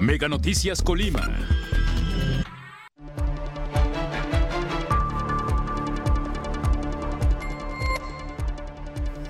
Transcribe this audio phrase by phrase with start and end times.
[0.00, 1.28] Mega Noticias Colima.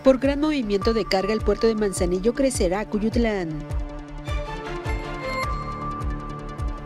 [0.05, 3.48] Por gran movimiento de carga, el puerto de Manzanillo crecerá a Cuyutlán.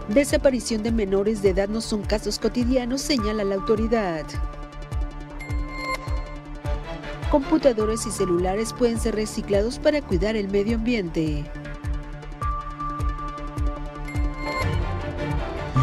[0.09, 4.25] Desaparición de menores de edad no son casos cotidianos, señala la autoridad.
[7.31, 11.45] Computadores y celulares pueden ser reciclados para cuidar el medio ambiente.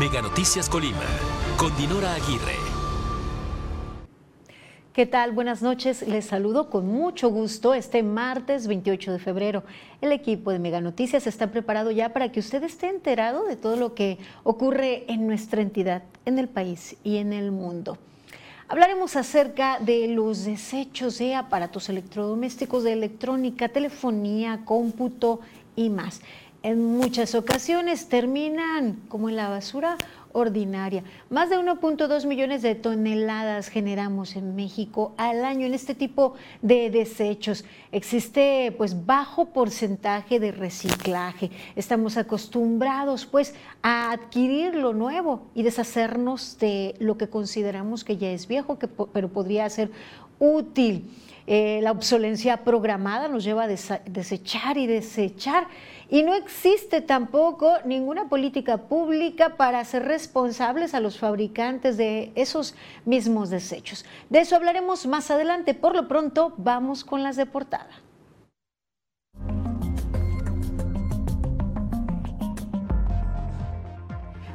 [0.02, 1.06] Mega Noticias Colima,
[1.58, 2.56] con Dinora Aguirre.
[4.94, 5.32] ¿Qué tal?
[5.32, 6.02] Buenas noches.
[6.08, 9.64] Les saludo con mucho gusto este martes 28 de febrero.
[10.02, 13.76] El equipo de Mega Noticias está preparado ya para que usted esté enterado de todo
[13.76, 18.00] lo que ocurre en nuestra entidad, en el país y en el mundo.
[18.70, 25.42] Hablaremos acerca de los desechos de aparatos electrodomésticos, de electrónica, telefonía, cómputo
[25.76, 26.22] y más.
[26.64, 29.98] En muchas ocasiones terminan como en la basura
[30.32, 31.04] ordinaria.
[31.32, 36.92] Más de 1.2 millones de toneladas generamos en México al año en este tipo de
[36.92, 37.66] desechos.
[37.92, 41.50] Existe pues bajo porcentaje de reciclaje.
[41.76, 48.30] Estamos acostumbrados pues a adquirir lo nuevo y deshacernos de lo que consideramos que ya
[48.30, 49.90] es viejo, que, pero podría ser
[50.38, 51.10] útil.
[51.54, 55.68] Eh, la obsolencia programada nos lleva a desechar y desechar
[56.10, 62.74] y no existe tampoco ninguna política pública para hacer responsables a los fabricantes de esos
[63.04, 64.06] mismos desechos.
[64.30, 65.74] De eso hablaremos más adelante.
[65.74, 67.90] Por lo pronto, vamos con las de portada.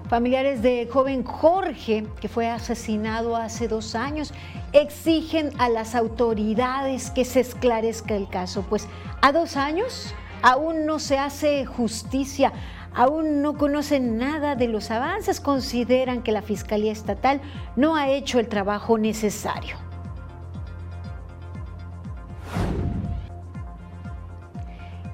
[0.09, 4.33] Familiares de joven Jorge, que fue asesinado hace dos años,
[4.79, 8.63] exigen a las autoridades que se esclarezca el caso.
[8.69, 8.87] Pues
[9.23, 12.53] a dos años aún no se hace justicia,
[12.95, 17.41] aún no conocen nada de los avances, consideran que la Fiscalía Estatal
[17.77, 19.86] no ha hecho el trabajo necesario.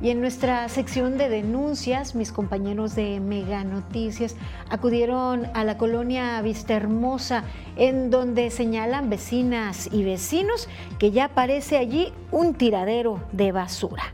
[0.02, 4.34] Y en nuestra sección de denuncias, mis compañeros de Mega Noticias
[4.68, 7.44] acudieron a la colonia Vista Hermosa,
[7.76, 10.68] en donde señalan vecinas y vecinos
[10.98, 14.12] que ya aparece allí un tiradero de basura.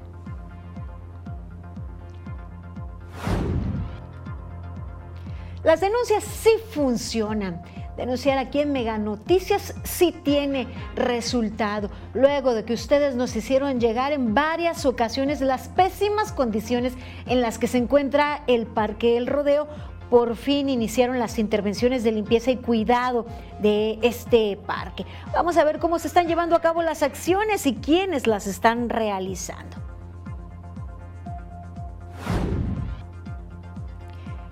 [5.64, 7.62] Las denuncias sí funcionan.
[7.98, 11.90] Denunciar aquí en Mega Noticias sí tiene resultado.
[12.14, 16.92] Luego de que ustedes nos hicieron llegar en varias ocasiones las pésimas condiciones
[17.26, 19.66] en las que se encuentra el Parque El Rodeo,
[20.10, 23.26] por fin iniciaron las intervenciones de limpieza y cuidado
[23.58, 25.04] de este parque.
[25.32, 28.90] Vamos a ver cómo se están llevando a cabo las acciones y quiénes las están
[28.90, 29.87] realizando.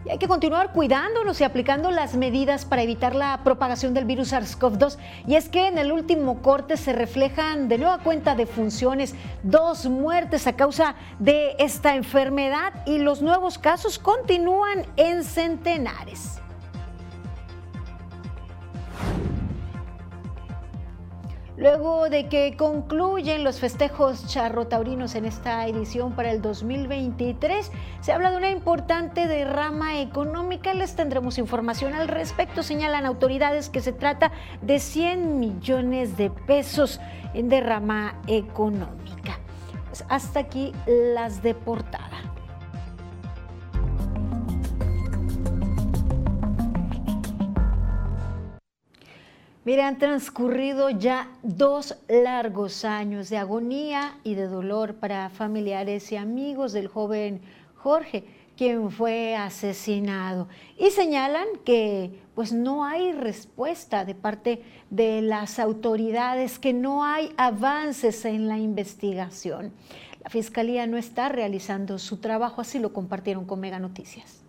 [0.06, 4.32] Y hay que continuar cuidándonos y aplicando las medidas para evitar la propagación del virus
[4.32, 4.98] SARS-CoV-2.
[5.26, 9.86] Y es que en el último corte se reflejan de nueva cuenta de funciones dos
[9.86, 16.40] muertes a causa de esta enfermedad y los nuevos casos continúan en centenares.
[21.66, 28.30] Luego de que concluyen los festejos charrotaurinos en esta edición para el 2023, se habla
[28.30, 30.74] de una importante derrama económica.
[30.74, 32.62] Les tendremos información al respecto.
[32.62, 34.30] Señalan autoridades que se trata
[34.62, 37.00] de 100 millones de pesos
[37.34, 39.40] en derrama económica.
[39.88, 41.54] Pues hasta aquí las de
[49.66, 56.16] Mire, han transcurrido ya dos largos años de agonía y de dolor para familiares y
[56.16, 57.40] amigos del joven
[57.74, 58.22] Jorge,
[58.56, 60.46] quien fue asesinado.
[60.78, 67.32] Y señalan que pues no hay respuesta de parte de las autoridades, que no hay
[67.36, 69.72] avances en la investigación.
[70.22, 74.45] La Fiscalía no está realizando su trabajo, así lo compartieron con Mega Noticias.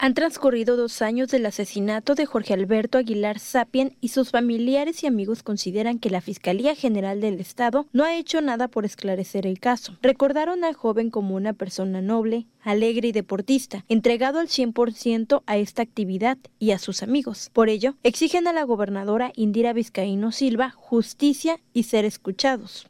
[0.00, 5.08] Han transcurrido dos años del asesinato de Jorge Alberto Aguilar Sapien y sus familiares y
[5.08, 9.58] amigos consideran que la Fiscalía General del Estado no ha hecho nada por esclarecer el
[9.58, 9.98] caso.
[10.00, 15.82] Recordaron al joven como una persona noble, alegre y deportista, entregado al 100% a esta
[15.82, 17.50] actividad y a sus amigos.
[17.52, 22.86] Por ello, exigen a la gobernadora Indira Vizcaíno Silva justicia y ser escuchados.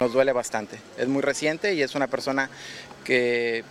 [0.00, 0.78] Nos duele bastante.
[0.96, 2.48] Es muy reciente y es una persona
[3.04, 3.62] que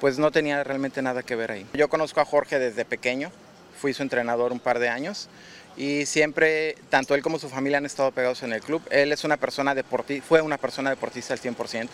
[0.00, 1.66] pues no tenía realmente nada que ver ahí.
[1.74, 3.30] Yo conozco a Jorge desde pequeño,
[3.78, 5.28] fui su entrenador un par de años
[5.76, 8.82] y siempre, tanto él como su familia han estado pegados en el club.
[8.90, 11.88] Él es una persona deportista, fue una persona deportista al 100%.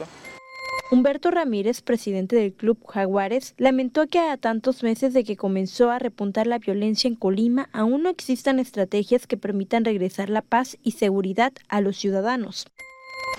[0.90, 5.98] Humberto Ramírez, presidente del Club Jaguares, lamentó que a tantos meses de que comenzó a
[5.98, 10.93] repuntar la violencia en Colima, aún no existan estrategias que permitan regresar la paz y
[10.93, 12.66] seguridad a los ciudadanos.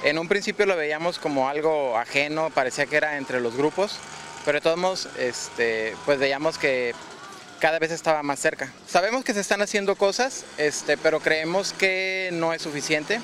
[0.03, 3.99] En un principio lo veíamos como algo ajeno, parecía que era entre los grupos,
[4.45, 6.93] pero de todos modos, este, pues veíamos que
[7.59, 8.73] cada vez estaba más cerca.
[8.87, 13.19] Sabemos que se están haciendo cosas, este, pero creemos que no es suficiente.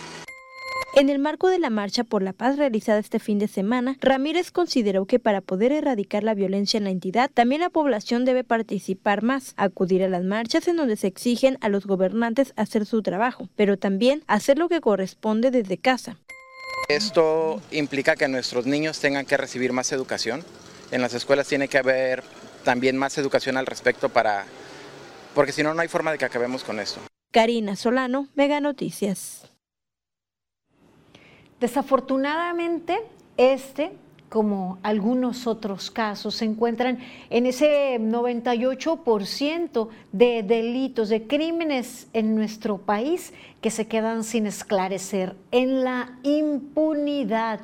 [0.95, 4.51] En el marco de la Marcha por la Paz realizada este fin de semana, Ramírez
[4.51, 9.21] consideró que para poder erradicar la violencia en la entidad, también la población debe participar
[9.21, 13.50] más, acudir a las marchas en donde se exigen a los gobernantes hacer su trabajo,
[13.56, 16.18] pero también hacer lo que corresponde desde casa.
[16.88, 20.44] Esto implica que nuestros niños tengan que recibir más educación.
[20.91, 22.24] En las escuelas tiene que haber
[22.63, 24.45] también más educación al respecto para
[25.33, 27.00] porque si no no hay forma de que acabemos con esto.
[27.31, 29.47] Karina Solano, Mega Noticias.
[31.59, 32.97] Desafortunadamente,
[33.38, 33.91] este,
[34.30, 37.00] como algunos otros casos, se encuentran
[37.30, 45.35] en ese 98% de delitos, de crímenes en nuestro país que se quedan sin esclarecer,
[45.51, 47.59] en la impunidad.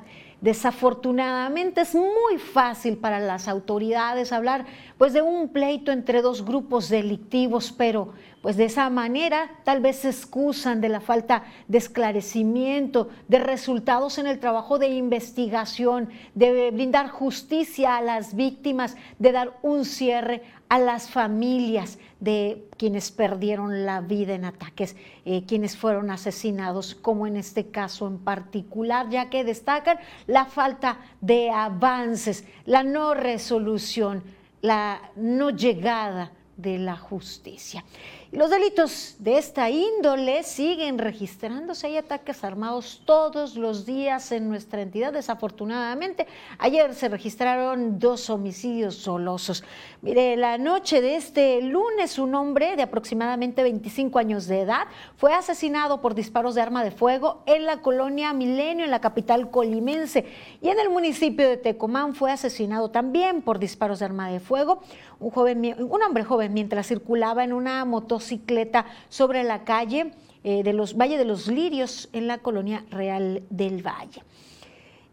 [0.46, 6.88] Desafortunadamente es muy fácil para las autoridades hablar pues de un pleito entre dos grupos
[6.88, 8.14] delictivos, pero
[8.44, 14.20] pues de esa manera tal vez se excusan de la falta de esclarecimiento, de resultados
[14.20, 20.44] en el trabajo de investigación, de brindar justicia a las víctimas, de dar un cierre
[20.70, 24.96] a las familias de quienes perdieron la vida en ataques,
[25.26, 29.98] eh, quienes fueron asesinados, como en este caso en particular, ya que destacan
[30.28, 34.24] la falta de avances, la no resolución,
[34.62, 37.84] la no llegada de la justicia.
[38.32, 41.88] Los delitos de esta índole siguen registrándose.
[41.88, 45.14] Hay ataques armados todos los días en nuestra entidad.
[45.14, 46.26] Desafortunadamente,
[46.58, 49.64] ayer se registraron dos homicidios solosos.
[50.02, 54.88] Mire, la noche de este lunes, un hombre de aproximadamente 25 años de edad
[55.18, 59.52] fue asesinado por disparos de arma de fuego en la colonia Milenio, en la capital
[59.52, 60.26] colimense.
[60.64, 64.82] Y en el municipio de Tecomán fue asesinado también por disparos de arma de fuego
[65.20, 70.12] un, joven, un hombre joven mientras circulaba en una motocicleta sobre la calle
[70.44, 74.24] eh, de los Valle de los Lirios en la colonia Real del Valle.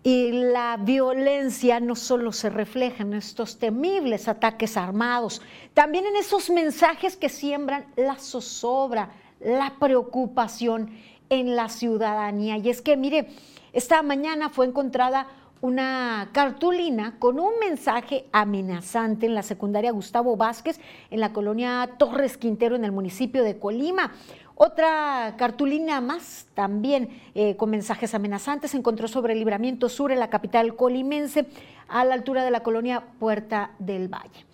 [0.05, 5.41] Y la violencia no solo se refleja en estos temibles ataques armados,
[5.75, 9.11] también en esos mensajes que siembran la zozobra,
[9.41, 10.91] la preocupación
[11.29, 12.57] en la ciudadanía.
[12.57, 13.29] Y es que, mire,
[13.73, 15.27] esta mañana fue encontrada
[15.63, 22.37] una cartulina con un mensaje amenazante en la secundaria Gustavo Vázquez en la colonia Torres
[22.37, 24.13] Quintero en el municipio de Colima.
[24.57, 30.19] Otra cartulina más también eh, con mensajes amenazantes se encontró sobre el Libramiento Sur en
[30.19, 31.47] la capital colimense
[31.89, 34.45] a la altura de la colonia Puerta del Valle.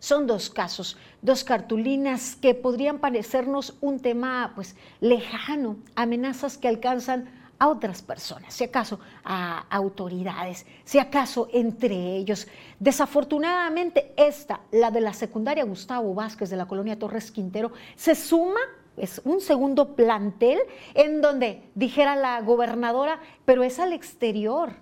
[0.00, 7.30] Son dos casos, dos cartulinas que podrían parecernos un tema pues lejano, amenazas que alcanzan
[7.58, 12.46] a otras personas, si acaso a autoridades, si acaso entre ellos.
[12.78, 18.60] Desafortunadamente esta, la de la secundaria Gustavo Vázquez de la colonia Torres Quintero, se suma
[18.96, 20.58] es un segundo plantel
[20.94, 24.72] en donde dijera la gobernadora, pero es al exterior,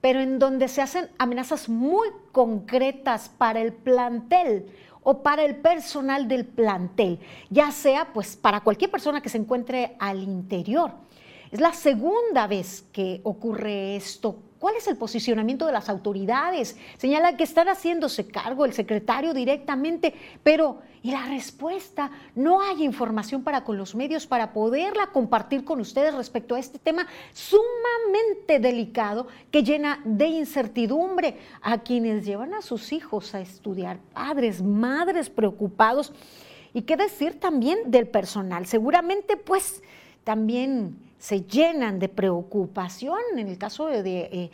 [0.00, 4.66] pero en donde se hacen amenazas muy concretas para el plantel
[5.02, 9.96] o para el personal del plantel, ya sea pues para cualquier persona que se encuentre
[10.00, 10.92] al interior.
[11.54, 14.40] Es la segunda vez que ocurre esto.
[14.58, 16.76] ¿Cuál es el posicionamiento de las autoridades?
[16.98, 22.10] Señala que están haciéndose cargo el secretario directamente, pero ¿y la respuesta?
[22.34, 26.80] No hay información para con los medios para poderla compartir con ustedes respecto a este
[26.80, 34.00] tema sumamente delicado que llena de incertidumbre a quienes llevan a sus hijos a estudiar,
[34.12, 36.12] padres, madres preocupados.
[36.72, 38.66] ¿Y qué decir también del personal?
[38.66, 39.84] Seguramente pues
[40.24, 43.18] también se llenan de preocupación.
[43.34, 44.50] En el caso de,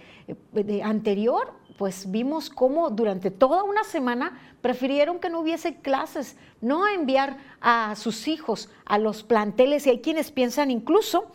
[0.55, 6.87] eh, anterior, pues vimos cómo durante toda una semana prefirieron que no hubiese clases, no
[6.87, 11.33] enviar a sus hijos a los planteles y hay quienes piensan incluso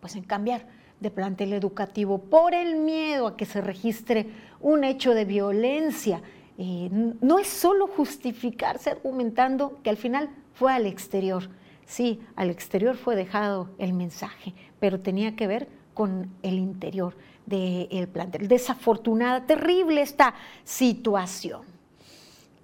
[0.00, 0.66] pues en cambiar
[0.98, 4.26] de plantel educativo por el miedo a que se registre
[4.60, 6.20] un hecho de violencia.
[6.58, 11.48] Eh, no es solo justificarse argumentando que al final fue al exterior
[11.86, 17.14] Sí, al exterior fue dejado el mensaje, pero tenía que ver con el interior
[17.46, 18.48] del plantel.
[18.48, 20.34] Desafortunada, terrible esta
[20.64, 21.62] situación.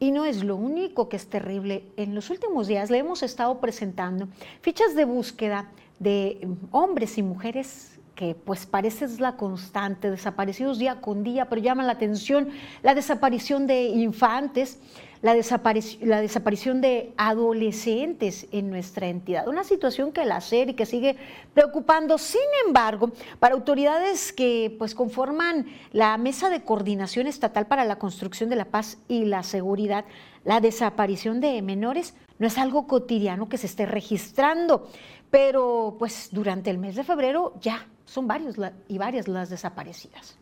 [0.00, 1.84] Y no es lo único que es terrible.
[1.96, 4.28] En los últimos días le hemos estado presentando
[4.60, 11.00] fichas de búsqueda de hombres y mujeres que pues parece es la constante, desaparecidos día
[11.00, 12.48] con día, pero llama la atención
[12.82, 14.80] la desaparición de infantes,
[15.22, 19.48] la, desaparición de adolescentes en nuestra entidad.
[19.48, 21.16] Una situación que la y que sigue
[21.54, 22.18] preocupando.
[22.18, 23.10] Sin embargo,
[23.40, 28.66] para autoridades que pues conforman la Mesa de Coordinación Estatal para la Construcción de la
[28.66, 30.04] Paz y la Seguridad,
[30.44, 34.88] la desaparición de menores no es algo cotidiano que se esté registrando,
[35.30, 38.56] pero pues durante el mes de febrero ya son varios
[38.86, 40.38] y varias las desaparecidas.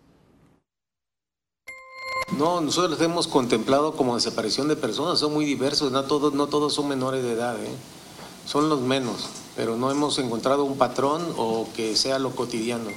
[2.33, 6.49] No, nosotros los hemos contemplado como desaparición de personas, son muy diversos, no todos, no
[6.49, 7.69] todos son menores de edad, ¿eh?
[8.45, 12.91] son los menos, pero no hemos encontrado un patrón o que sea lo cotidiano.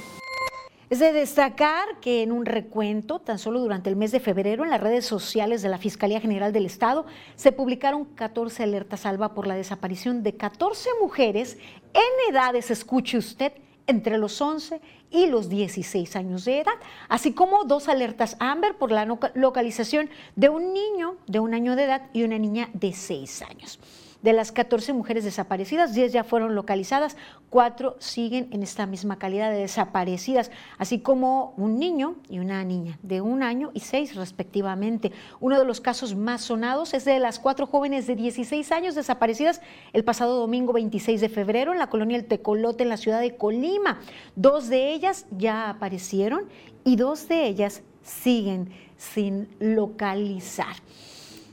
[0.90, 4.70] Es de destacar que en un recuento, tan solo durante el mes de febrero, en
[4.70, 7.06] las redes sociales de la Fiscalía General del Estado,
[7.36, 11.58] se publicaron 14 alertas salva por la desaparición de 14 mujeres
[11.94, 13.52] en edades, escuche usted,
[13.90, 14.80] entre los 11
[15.10, 16.72] y los 16 años de edad,
[17.08, 19.04] así como dos alertas Amber por la
[19.34, 23.78] localización de un niño de un año de edad y una niña de 6 años.
[24.22, 27.16] De las 14 mujeres desaparecidas, 10 ya fueron localizadas,
[27.48, 32.98] 4 siguen en esta misma calidad de desaparecidas, así como un niño y una niña
[33.02, 35.12] de un año y 6 respectivamente.
[35.40, 39.62] Uno de los casos más sonados es de las cuatro jóvenes de 16 años desaparecidas
[39.94, 43.36] el pasado domingo 26 de febrero en la colonia El Tecolote en la ciudad de
[43.36, 44.00] Colima.
[44.36, 46.44] Dos de ellas ya aparecieron
[46.84, 50.76] y dos de ellas siguen sin localizar.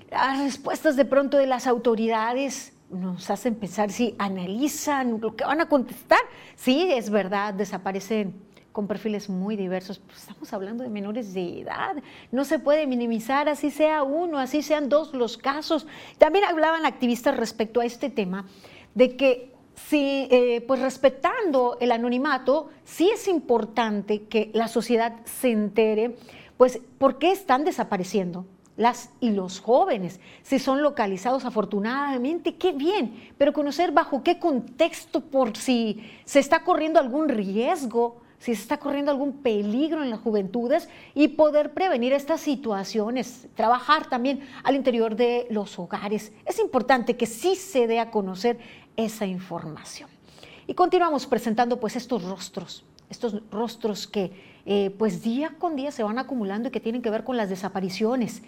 [0.09, 5.59] Las respuestas de pronto de las autoridades nos hacen pensar si analizan lo que van
[5.59, 6.19] a contestar.
[6.55, 8.33] Sí, es verdad, desaparecen
[8.71, 9.99] con perfiles muy diversos.
[9.99, 11.95] Pues estamos hablando de menores de edad.
[12.31, 15.87] No se puede minimizar, así sea uno, así sean dos los casos.
[16.17, 18.45] También hablaban activistas respecto a este tema
[18.95, 19.57] de que
[19.91, 26.15] eh, pues respetando el anonimato, sí es importante que la sociedad se entere,
[26.57, 28.45] pues, por qué están desapareciendo
[28.77, 30.19] las y los jóvenes.
[30.43, 36.63] Si son localizados afortunadamente, qué bien, pero conocer bajo qué contexto, por si se está
[36.63, 42.13] corriendo algún riesgo, si se está corriendo algún peligro en las juventudes y poder prevenir
[42.13, 46.31] estas situaciones, trabajar también al interior de los hogares.
[46.45, 48.59] Es importante que sí se dé a conocer
[48.95, 50.09] esa información.
[50.67, 56.03] Y continuamos presentando pues estos rostros, estos rostros que eh, pues día con día se
[56.03, 58.43] van acumulando y que tienen que ver con las desapariciones.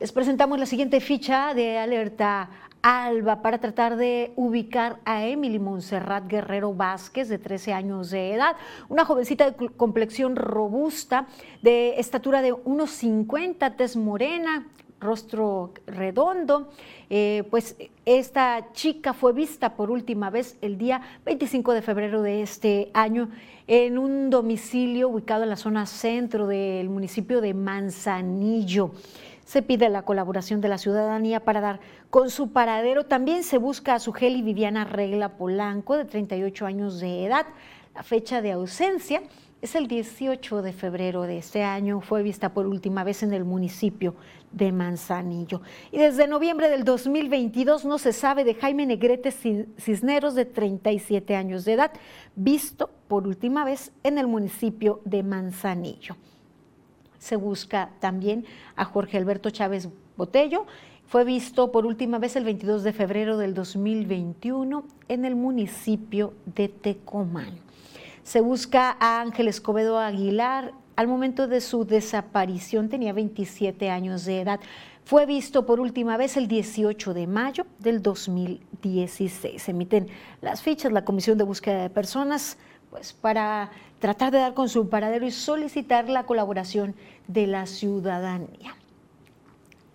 [0.00, 2.50] Les presentamos la siguiente ficha de alerta
[2.82, 8.56] ALBA para tratar de ubicar a Emily Montserrat Guerrero Vázquez, de 13 años de edad,
[8.90, 11.26] una jovencita de complexión robusta,
[11.62, 14.66] de estatura de unos 50, tez morena,
[15.00, 16.70] rostro redondo.
[17.08, 22.42] Eh, pues esta chica fue vista por última vez el día 25 de febrero de
[22.42, 23.30] este año
[23.74, 28.90] en un domicilio ubicado en la zona centro del municipio de Manzanillo.
[29.46, 33.06] Se pide la colaboración de la ciudadanía para dar con su paradero.
[33.06, 37.46] También se busca a su Geli Viviana Regla Polanco, de 38 años de edad.
[37.94, 39.22] La fecha de ausencia
[39.62, 42.02] es el 18 de febrero de este año.
[42.02, 44.14] Fue vista por última vez en el municipio
[44.52, 45.62] de Manzanillo.
[45.90, 51.64] Y desde noviembre del 2022 no se sabe de Jaime Negrete Cisneros, de 37 años
[51.64, 51.92] de edad,
[52.36, 56.16] visto por última vez en el municipio de Manzanillo.
[57.18, 58.44] Se busca también
[58.74, 60.66] a Jorge Alberto Chávez Botello.
[61.06, 66.68] Fue visto por última vez el 22 de febrero del 2021 en el municipio de
[66.68, 67.58] Tecomán.
[68.24, 70.72] Se busca a Ángel Escobedo Aguilar.
[70.94, 74.60] Al momento de su desaparición tenía 27 años de edad.
[75.04, 79.62] Fue visto por última vez el 18 de mayo del 2016.
[79.62, 80.08] Se emiten
[80.42, 82.58] las fichas, la Comisión de Búsqueda de Personas,
[82.90, 83.70] pues para
[84.00, 86.94] tratar de dar con su paradero y solicitar la colaboración
[87.26, 88.76] de la ciudadanía.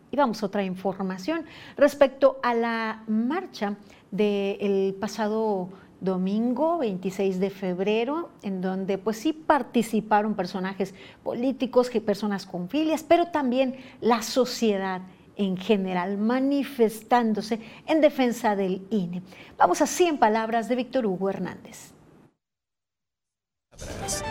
[0.10, 3.76] Y vamos a otra información respecto a la marcha
[4.10, 12.70] del pasado domingo 26 de febrero, en donde pues sí participaron personajes políticos, personas con
[12.70, 15.02] filias, pero también la sociedad
[15.36, 19.22] en general manifestándose en defensa del INE.
[19.58, 21.97] Vamos a 100 palabras de Víctor Hugo Hernández.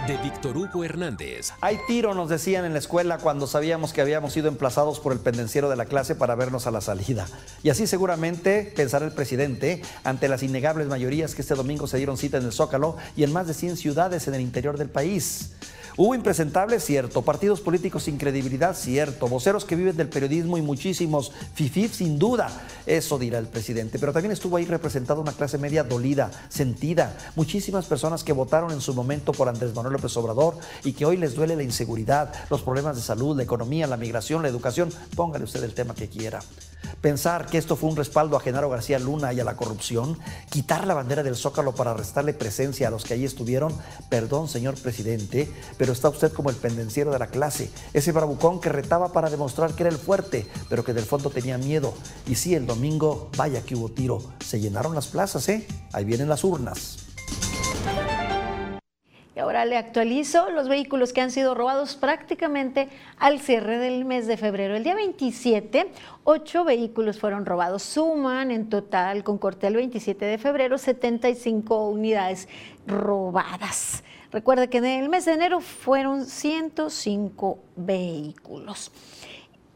[0.06, 1.52] De Víctor Hugo Hernández.
[1.60, 5.20] Hay tiro, nos decían en la escuela cuando sabíamos que habíamos sido emplazados por el
[5.20, 7.26] pendenciero de la clase para vernos a la salida.
[7.62, 12.16] Y así seguramente pensará el presidente ante las innegables mayorías que este domingo se dieron
[12.16, 15.52] cita en el Zócalo y en más de 100 ciudades en el interior del país.
[15.98, 17.22] Hubo impresentables, cierto.
[17.22, 19.28] Partidos políticos sin credibilidad, cierto.
[19.28, 22.50] Voceros que viven del periodismo y muchísimos fifif, sin duda.
[22.84, 23.98] Eso dirá el presidente.
[23.98, 27.16] Pero también estuvo ahí representada una clase media dolida, sentida.
[27.34, 31.16] Muchísimas personas que votaron en su momento por Andrés Manuel López Obrador y que hoy
[31.16, 34.90] les duele la inseguridad, los problemas de salud, la economía, la migración, la educación.
[35.14, 36.40] Póngale usted el tema que quiera.
[37.00, 40.18] Pensar que esto fue un respaldo a Genaro García Luna y a la corrupción,
[40.50, 43.72] quitar la bandera del Zócalo para restarle presencia a los que allí estuvieron,
[44.08, 48.70] perdón, señor presidente, pero está usted como el pendenciero de la clase, ese bravucón que
[48.70, 51.94] retaba para demostrar que era el fuerte, pero que del fondo tenía miedo.
[52.26, 55.66] Y sí, el domingo, vaya que hubo tiro, se llenaron las plazas, ¿eh?
[55.92, 57.05] Ahí vienen las urnas.
[59.36, 62.88] Y ahora le actualizo los vehículos que han sido robados prácticamente
[63.18, 64.74] al cierre del mes de febrero.
[64.74, 65.92] El día 27,
[66.24, 67.82] ocho vehículos fueron robados.
[67.82, 72.48] Suman en total, con corte al 27 de febrero, 75 unidades
[72.86, 74.04] robadas.
[74.32, 78.90] Recuerde que en el mes de enero fueron 105 vehículos.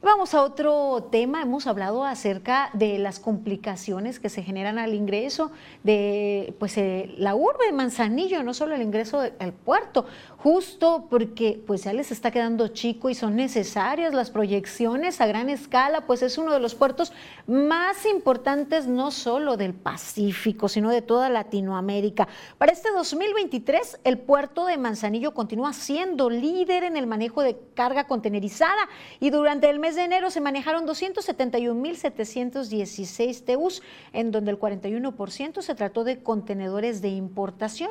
[0.02, 1.42] Vamos a otro tema.
[1.42, 5.52] Hemos hablado acerca de las complicaciones que se generan al ingreso
[5.83, 10.07] de pues, eh, la urbe de Manzanillo, no solo el ingreso al puerto,
[10.43, 15.51] justo porque pues, ya les está quedando chico y son necesarias las proyecciones a gran
[15.51, 17.13] escala, pues es uno de los puertos
[17.47, 22.27] más importantes no solo del Pacífico, sino de toda Latinoamérica.
[22.57, 28.07] Para este 2023, el puerto de Manzanillo continúa siendo líder en el manejo de carga
[28.07, 28.89] contenerizada
[29.21, 33.83] y durante el mes de enero se manejaron 271.716 TEUs,
[34.15, 37.91] en donde el 41% se trató de contenedores de importación,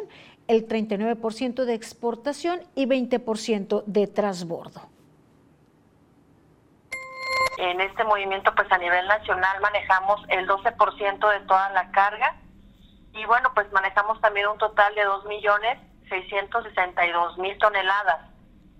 [0.49, 4.81] el 39% de exportación y 20% de transbordo.
[7.59, 12.35] En este movimiento, pues a nivel nacional manejamos el 12% de toda la carga
[13.13, 18.21] y bueno, pues manejamos también un total de 2.662.000 toneladas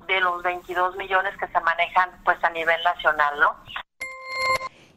[0.08, 3.58] de los 22 millones que se manejan pues a nivel nacional, ¿no?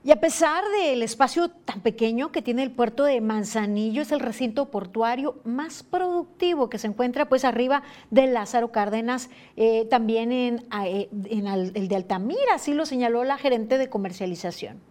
[0.05, 4.19] Y a pesar del espacio tan pequeño que tiene el puerto de Manzanillo, es el
[4.19, 10.67] recinto portuario más productivo que se encuentra pues arriba de Lázaro Cárdenas, eh, también en,
[10.85, 14.83] eh, en el de Altamira, así lo señaló la gerente de comercialización.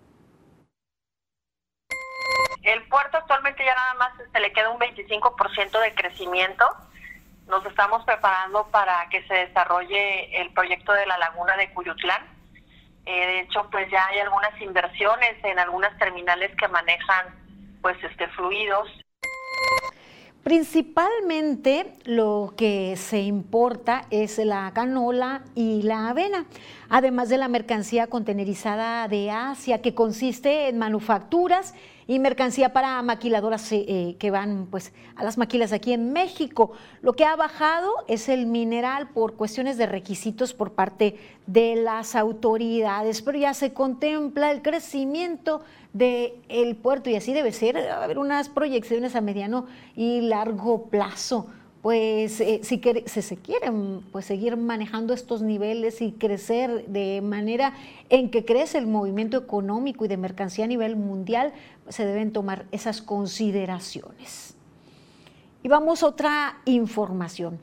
[2.63, 6.65] El puerto actualmente ya nada más se le queda un 25% de crecimiento
[7.51, 12.30] nos estamos preparando para que se desarrolle el proyecto de la laguna de Cuyutlán.
[13.05, 17.25] Eh, de hecho, pues ya hay algunas inversiones en algunas terminales que manejan
[17.81, 18.87] pues este fluidos.
[20.43, 26.45] Principalmente lo que se importa es la canola y la avena,
[26.89, 31.75] además de la mercancía contenerizada de Asia, que consiste en manufacturas
[32.11, 36.73] y mercancía para maquiladoras eh, eh, que van pues a las maquilas aquí en México.
[37.01, 41.15] Lo que ha bajado es el mineral por cuestiones de requisitos por parte
[41.47, 45.61] de las autoridades, pero ya se contempla el crecimiento
[45.93, 51.47] del puerto y así debe ser, haber unas proyecciones a mediano y largo plazo
[51.81, 57.73] pues eh, si, se quieren pues, seguir manejando estos niveles y crecer de manera
[58.09, 61.53] en que crece el movimiento económico y de mercancía a nivel mundial,
[61.91, 64.55] se deben tomar esas consideraciones.
[65.63, 67.59] Y vamos a otra información.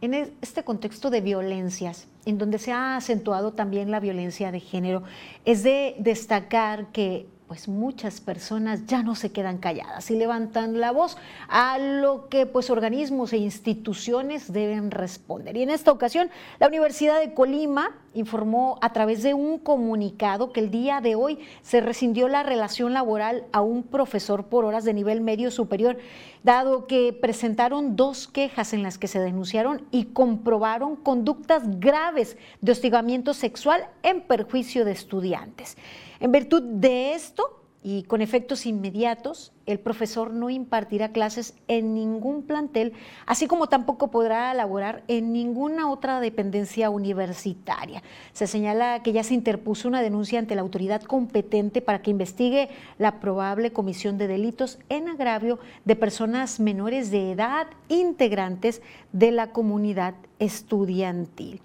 [0.00, 5.02] En este contexto de violencias, en donde se ha acentuado también la violencia de género,
[5.44, 10.90] es de destacar que pues muchas personas ya no se quedan calladas y levantan la
[10.90, 15.54] voz a lo que pues organismos e instituciones deben responder.
[15.58, 20.60] Y en esta ocasión, la Universidad de Colima informó a través de un comunicado que
[20.60, 24.94] el día de hoy se rescindió la relación laboral a un profesor por horas de
[24.94, 25.98] nivel medio superior,
[26.42, 32.72] dado que presentaron dos quejas en las que se denunciaron y comprobaron conductas graves de
[32.72, 35.76] hostigamiento sexual en perjuicio de estudiantes.
[36.22, 42.44] En virtud de esto, y con efectos inmediatos, el profesor no impartirá clases en ningún
[42.44, 42.92] plantel,
[43.26, 48.04] así como tampoco podrá elaborar en ninguna otra dependencia universitaria.
[48.34, 52.68] Se señala que ya se interpuso una denuncia ante la autoridad competente para que investigue
[52.98, 58.80] la probable comisión de delitos en agravio de personas menores de edad integrantes
[59.12, 61.60] de la comunidad estudiantil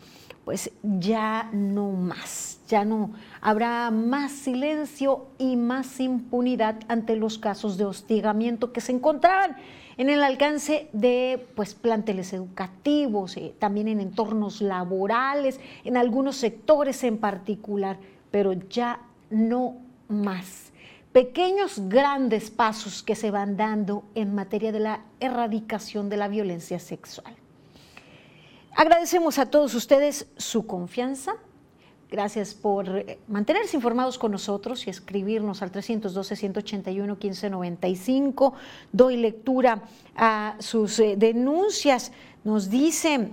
[0.47, 7.75] pues ya no más, ya no habrá más silencio y más impunidad ante los casos
[7.75, 9.57] de hostigamiento que se encontraban
[9.97, 17.03] en el alcance de pues, planteles educativos, eh, también en entornos laborales, en algunos sectores
[17.03, 17.97] en particular,
[18.31, 19.75] pero ya no
[20.07, 20.71] más.
[21.12, 26.79] Pequeños, grandes pasos que se van dando en materia de la erradicación de la violencia
[26.79, 27.36] sexual.
[28.78, 31.34] Agradecemos a todos ustedes su confianza.
[32.12, 38.54] Gracias por eh, mantenerse informados con nosotros y escribirnos al 312-181-1595.
[38.92, 39.82] Doy lectura
[40.16, 42.12] a sus eh, denuncias.
[42.44, 43.32] Nos dicen,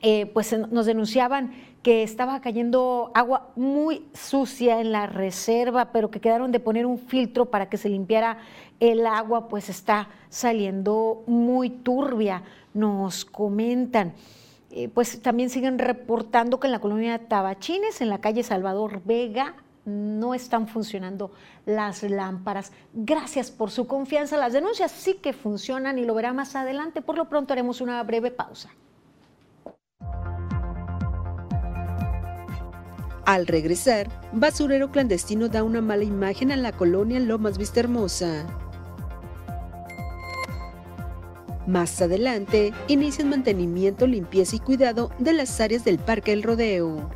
[0.00, 6.22] eh, pues nos denunciaban que estaba cayendo agua muy sucia en la reserva, pero que
[6.22, 8.38] quedaron de poner un filtro para que se limpiara
[8.80, 14.14] el agua, pues está saliendo muy turbia, nos comentan.
[14.74, 19.54] Eh, pues también siguen reportando que en la colonia Tabachines, en la calle Salvador Vega,
[19.84, 21.30] no están funcionando
[21.66, 22.72] las lámparas.
[22.94, 24.38] Gracias por su confianza.
[24.38, 27.02] Las denuncias sí que funcionan y lo verá más adelante.
[27.02, 28.70] Por lo pronto haremos una breve pausa.
[33.26, 37.80] Al regresar, basurero clandestino da una mala imagen a la colonia Lomas Vista
[41.72, 47.08] Más adelante, inician mantenimiento, limpieza y cuidado de las áreas del Parque El Rodeo.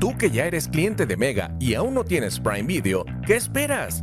[0.00, 4.02] Tú que ya eres cliente de Mega y aún no tienes Prime Video, ¿qué esperas?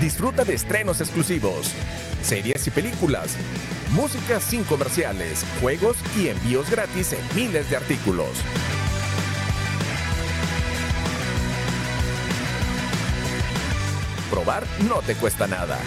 [0.00, 1.72] Disfruta de estrenos exclusivos
[2.22, 3.36] series y películas,
[3.90, 8.28] música sin comerciales, juegos y envíos gratis en miles de artículos.
[14.30, 15.78] Probar no te cuesta nada.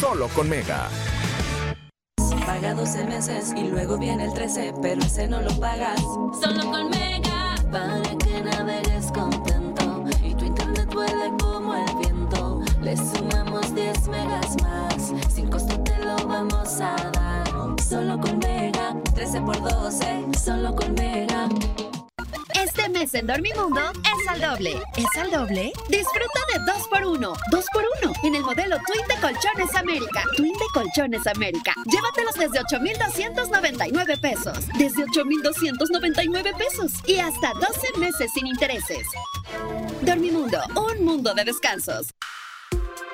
[0.00, 0.88] Solo con Mega.
[2.46, 6.00] Paga 12 meses y luego viene el 13, pero ese no lo pagas.
[6.00, 8.02] Solo con Mega, para
[14.40, 17.82] 10 megas más, sin costo te lo vamos a dar.
[17.82, 21.48] Solo con Mega, 13 por 12, solo con Mega.
[22.54, 24.80] Este mes en Dormimundo es al doble.
[24.96, 25.72] ¿Es al doble?
[25.88, 27.34] Disfruta de 2x1.
[27.50, 30.22] 2x1 en el modelo Twin de Colchones América.
[30.36, 31.74] Twin de Colchones América.
[31.84, 34.58] Llévatelos desde 8,299 pesos.
[34.78, 36.92] Desde 8,299 pesos.
[37.06, 39.06] Y hasta 12 meses sin intereses.
[40.02, 42.14] Dormimundo, un mundo de descansos.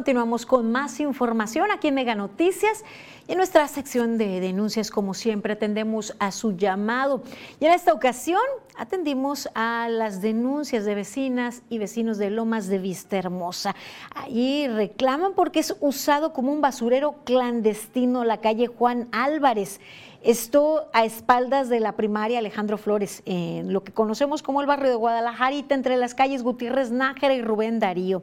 [0.00, 2.86] Continuamos con más información aquí en Mega Noticias
[3.28, 7.22] y en nuestra sección de denuncias, como siempre, atendemos a su llamado.
[7.60, 8.40] Y en esta ocasión
[8.78, 13.76] atendimos a las denuncias de vecinas y vecinos de Lomas de Vista Hermosa.
[14.14, 19.80] Allí reclaman porque es usado como un basurero clandestino la calle Juan Álvarez.
[20.22, 24.90] Esto a espaldas de la primaria Alejandro Flores, en lo que conocemos como el barrio
[24.90, 28.22] de Guadalajarita, entre las calles Gutiérrez Nájera y Rubén Darío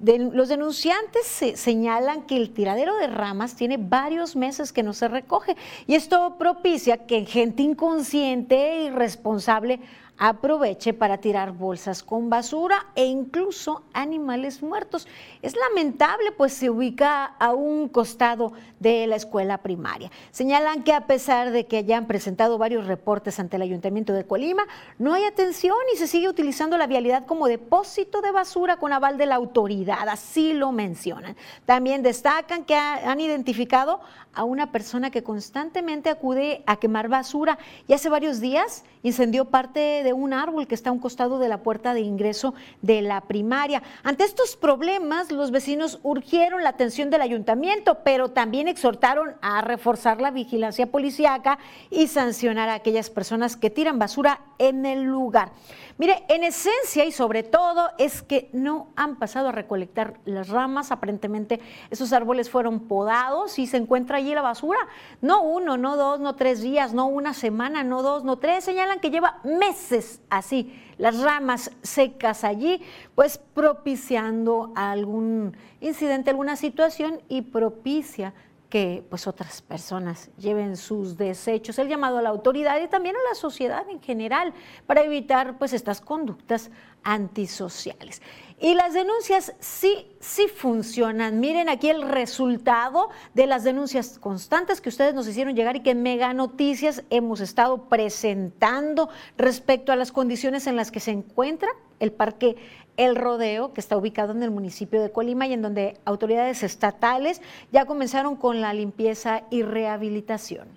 [0.00, 5.56] los denunciantes señalan que el tiradero de ramas tiene varios meses que no se recoge.
[5.86, 9.80] Y esto propicia que gente inconsciente e irresponsable
[10.18, 15.06] aproveche para tirar bolsas con basura e incluso animales muertos.
[15.42, 20.10] Es lamentable, pues se ubica a un costado de la escuela primaria.
[20.30, 24.66] Señalan que a pesar de que hayan presentado varios reportes ante el Ayuntamiento de Colima,
[24.98, 29.18] no hay atención y se sigue utilizando la vialidad como depósito de basura con aval
[29.18, 31.36] de la autoridad, así lo mencionan.
[31.64, 34.00] También destacan que han identificado
[34.34, 39.80] a una persona que constantemente acude a quemar basura y hace varios días incendió parte
[40.04, 43.20] de un árbol que está a un costado de la puerta de ingreso de la
[43.22, 43.82] primaria.
[44.02, 50.20] Ante estos problemas, los vecinos urgieron la atención del ayuntamiento, pero también exhortaron a reforzar
[50.20, 51.58] la vigilancia policíaca
[51.90, 55.52] y sancionar a aquellas personas que tiran basura en el lugar.
[55.98, 60.92] Mire, en esencia y sobre todo es que no han pasado a recolectar las ramas.
[60.92, 64.78] Aparentemente esos árboles fueron podados y se encuentra allí la basura.
[65.20, 68.62] No uno, no dos, no tres días, no una semana, no dos, no tres.
[68.62, 69.97] Señalan que lleva meses
[70.30, 72.82] así, las ramas secas allí,
[73.14, 78.34] pues propiciando algún incidente, alguna situación y propicia
[78.68, 83.28] que pues otras personas lleven sus desechos, el llamado a la autoridad y también a
[83.28, 84.52] la sociedad en general
[84.86, 86.70] para evitar pues estas conductas
[87.02, 88.20] antisociales.
[88.60, 91.38] Y las denuncias sí, sí funcionan.
[91.38, 95.94] Miren aquí el resultado de las denuncias constantes que ustedes nos hicieron llegar y que
[95.94, 101.68] Mega Noticias hemos estado presentando respecto a las condiciones en las que se encuentra
[102.00, 102.56] el Parque
[102.96, 107.40] El Rodeo, que está ubicado en el municipio de Colima y en donde autoridades estatales
[107.70, 110.76] ya comenzaron con la limpieza y rehabilitación.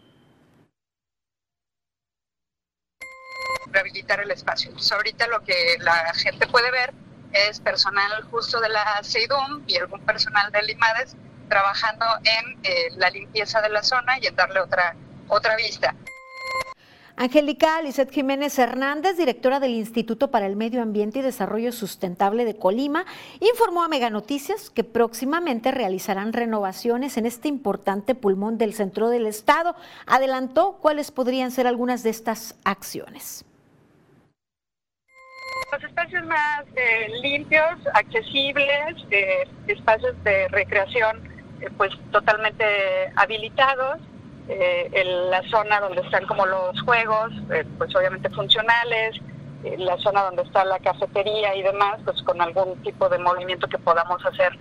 [3.72, 4.70] Rehabilitar el espacio.
[4.70, 6.94] Entonces ahorita lo que la gente puede ver
[7.34, 11.16] es personal justo de la CEIDUM y algún personal del IMADES
[11.50, 14.96] trabajando en eh, la limpieza de la zona y en darle otra,
[15.28, 15.94] otra vista.
[17.18, 22.56] Angélica Lizeth Jiménez Hernández, directora del Instituto para el Medio Ambiente y Desarrollo Sustentable de
[22.56, 23.06] Colima,
[23.40, 29.28] informó a Mega Noticias que próximamente realizarán renovaciones en este importante pulmón del centro del
[29.28, 29.76] estado.
[30.08, 33.46] Adelantó cuáles podrían ser algunas de estas acciones
[35.72, 41.22] los espacios más eh, limpios, accesibles, eh, espacios de recreación
[41.62, 42.66] eh, pues totalmente
[43.16, 44.00] habilitados,
[44.48, 47.32] en la zona donde están como los juegos,
[47.78, 49.16] pues obviamente funcionales,
[49.78, 53.78] la zona donde está la cafetería y demás, pues con algún tipo de movimiento que
[53.78, 54.52] podamos hacer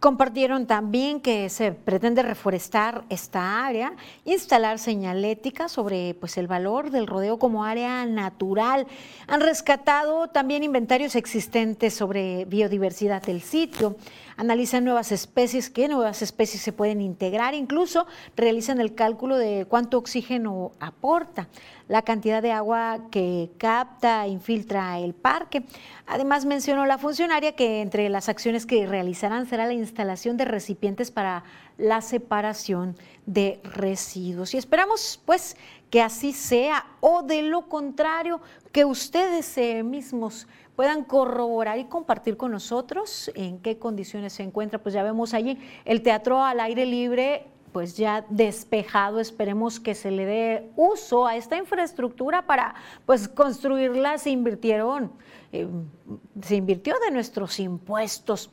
[0.00, 3.92] Compartieron también que se pretende reforestar esta área,
[4.24, 8.86] instalar señalética sobre pues, el valor del rodeo como área natural.
[9.26, 13.96] Han rescatado también inventarios existentes sobre biodiversidad del sitio
[14.40, 19.98] analizan nuevas especies, qué nuevas especies se pueden integrar, incluso realizan el cálculo de cuánto
[19.98, 21.48] oxígeno aporta,
[21.88, 25.64] la cantidad de agua que capta, infiltra el parque.
[26.06, 31.10] Además mencionó la funcionaria que entre las acciones que realizarán será la instalación de recipientes
[31.10, 31.44] para
[31.76, 34.54] la separación de residuos.
[34.54, 35.54] Y esperamos pues
[35.90, 38.40] que así sea o de lo contrario,
[38.72, 40.46] que ustedes mismos
[40.80, 44.78] puedan corroborar y compartir con nosotros en qué condiciones se encuentra.
[44.78, 50.10] Pues ya vemos allí el teatro al aire libre pues ya despejado, esperemos que se
[50.10, 55.12] le dé uso a esta infraestructura para pues construirla, se invirtieron,
[55.52, 55.68] eh,
[56.40, 58.48] se invirtió de nuestros impuestos.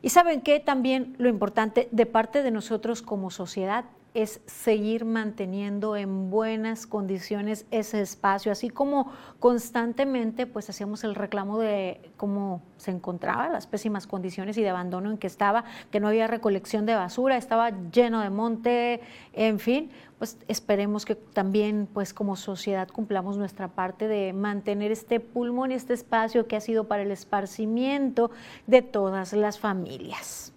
[0.00, 5.96] Y saben que también lo importante de parte de nosotros como sociedad es seguir manteniendo
[5.96, 12.92] en buenas condiciones ese espacio, así como constantemente pues hacíamos el reclamo de cómo se
[12.92, 16.94] encontraba, las pésimas condiciones y de abandono en que estaba, que no había recolección de
[16.94, 19.00] basura, estaba lleno de monte,
[19.32, 25.18] en fin, pues esperemos que también pues como sociedad cumplamos nuestra parte de mantener este
[25.18, 28.30] pulmón y este espacio que ha sido para el esparcimiento
[28.68, 30.53] de todas las familias.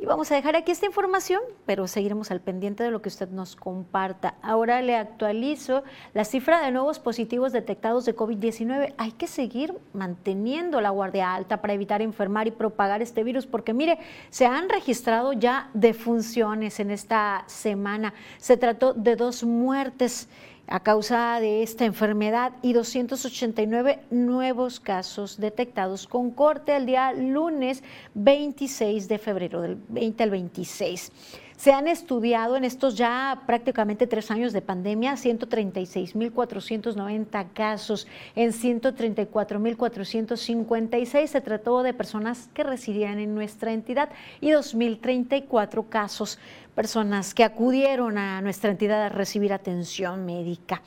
[0.00, 3.28] Y vamos a dejar aquí esta información, pero seguiremos al pendiente de lo que usted
[3.30, 4.36] nos comparta.
[4.42, 5.82] Ahora le actualizo
[6.14, 8.94] la cifra de nuevos positivos detectados de COVID-19.
[8.96, 13.74] Hay que seguir manteniendo la guardia alta para evitar enfermar y propagar este virus, porque
[13.74, 13.98] mire,
[14.30, 18.14] se han registrado ya defunciones en esta semana.
[18.36, 20.28] Se trató de dos muertes
[20.68, 27.82] a causa de esta enfermedad y 289 nuevos casos detectados con corte el día lunes
[28.14, 31.12] 26 de febrero, del 20 al 26.
[31.58, 41.26] Se han estudiado en estos ya prácticamente tres años de pandemia 136.490 casos en 134.456.
[41.26, 46.38] Se trató de personas que residían en nuestra entidad y 2.034 casos
[46.78, 50.80] personas que acudieron a nuestra entidad a recibir atención médica.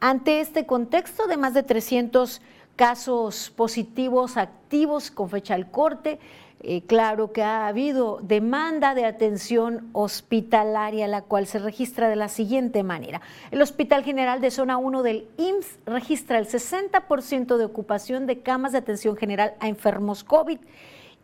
[0.00, 2.42] Ante este contexto de más de 300
[2.76, 6.18] casos positivos activos con fecha al corte,
[6.64, 12.28] eh, claro que ha habido demanda de atención hospitalaria, la cual se registra de la
[12.28, 13.20] siguiente manera.
[13.50, 18.72] El Hospital General de Zona 1 del IMSS registra el 60% de ocupación de camas
[18.72, 20.58] de atención general a enfermos COVID.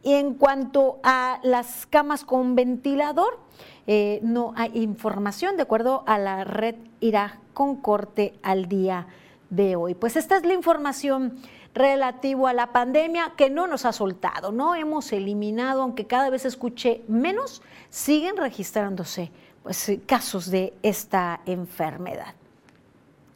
[0.02, 3.38] Y en cuanto a las camas con ventilador,
[3.86, 9.06] eh, no hay información de acuerdo a la red irá con corte al día
[9.50, 9.94] de hoy.
[9.94, 11.38] Pues esta es la información
[11.74, 16.44] relativo a la pandemia que no nos ha soltado, no hemos eliminado, aunque cada vez
[16.44, 19.30] escuche menos, siguen registrándose
[19.62, 22.34] pues, casos de esta enfermedad.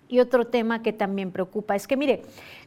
[0.09, 2.23] Y otro tema que también preocupa es que, mire,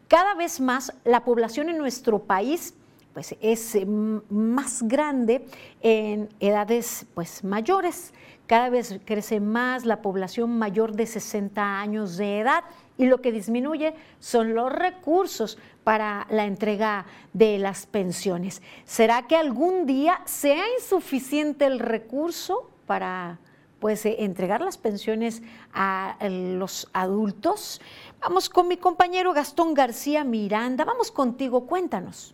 [0.07, 2.73] cada vez más la población en nuestro país
[3.13, 5.45] pues, es eh, más grande
[5.81, 8.13] en edades pues, mayores.
[8.47, 12.63] Cada vez crece más la población mayor de 60 años de edad
[12.97, 18.61] y lo que disminuye son los recursos para la entrega de las pensiones.
[18.85, 23.39] ¿Será que algún día sea insuficiente el recurso para
[23.79, 25.41] pues, eh, entregar las pensiones
[25.73, 27.81] a los adultos?
[28.21, 30.85] Vamos con mi compañero Gastón García Miranda.
[30.85, 32.33] Vamos contigo, cuéntanos.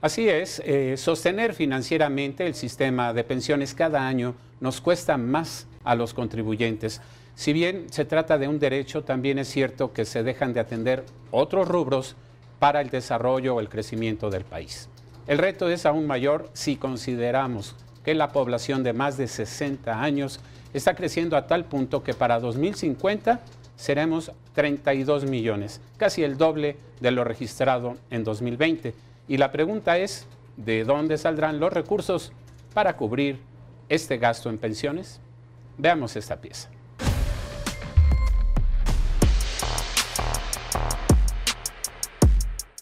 [0.00, 5.94] Así es, eh, sostener financieramente el sistema de pensiones cada año nos cuesta más a
[5.94, 7.00] los contribuyentes.
[7.34, 11.06] Si bien se trata de un derecho, también es cierto que se dejan de atender
[11.30, 12.14] otros rubros
[12.58, 14.90] para el desarrollo o el crecimiento del país.
[15.26, 17.74] El reto es aún mayor si consideramos
[18.04, 20.40] que la población de más de 60 años
[20.74, 23.40] está creciendo a tal punto que para 2050
[23.76, 28.92] seremos 32 millones, casi el doble de lo registrado en 2020
[29.26, 30.26] y la pregunta es,
[30.58, 32.32] ¿de dónde saldrán los recursos
[32.74, 33.38] para cubrir
[33.88, 35.20] este gasto en pensiones?
[35.78, 36.68] Veamos esta pieza.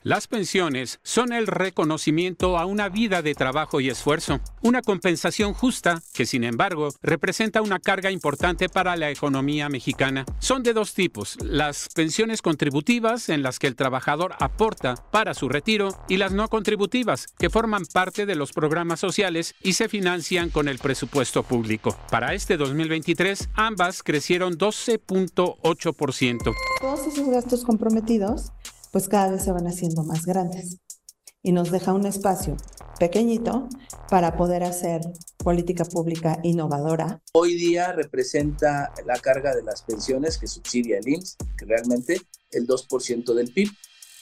[0.07, 6.01] Las pensiones son el reconocimiento a una vida de trabajo y esfuerzo, una compensación justa
[6.15, 10.25] que sin embargo representa una carga importante para la economía mexicana.
[10.39, 15.49] Son de dos tipos, las pensiones contributivas en las que el trabajador aporta para su
[15.49, 20.51] retiro y las no contributivas que forman parte de los programas sociales y se financian
[20.51, 21.99] con el presupuesto público.
[22.13, 26.55] Para este 2023 ambas crecieron 12.8%.
[26.81, 28.53] Todos esos gastos comprometidos
[28.93, 30.79] pues cada vez se van haciendo más grandes.
[31.43, 32.57] Y nos deja un espacio
[32.99, 33.69] pequeñito
[34.09, 35.01] para poder hacer
[35.39, 37.23] política pública innovadora.
[37.33, 42.21] Hoy día representa la carga de las pensiones que subsidia el IMSS, que realmente
[42.51, 43.71] el 2% del PIB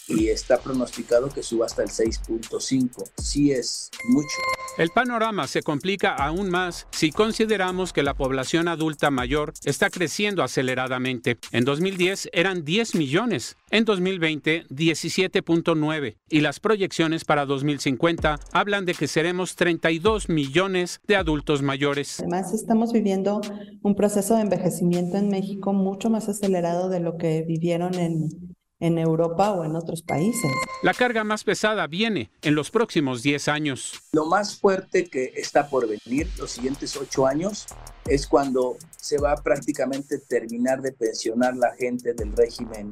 [0.09, 3.05] y está pronosticado que suba hasta el 6.5.
[3.17, 4.29] Sí es mucho.
[4.77, 10.43] El panorama se complica aún más si consideramos que la población adulta mayor está creciendo
[10.43, 11.39] aceleradamente.
[11.53, 18.95] En 2010 eran 10 millones, en 2020 17.9 y las proyecciones para 2050 hablan de
[18.95, 22.21] que seremos 32 millones de adultos mayores.
[22.21, 23.41] Además estamos viviendo
[23.83, 28.99] un proceso de envejecimiento en México mucho más acelerado de lo que vivieron en en
[28.99, 30.51] Europa o en otros países.
[30.83, 34.03] La carga más pesada viene en los próximos 10 años.
[34.13, 37.67] Lo más fuerte que está por venir los siguientes 8 años
[38.07, 42.91] es cuando se va a prácticamente terminar de pensionar la gente del régimen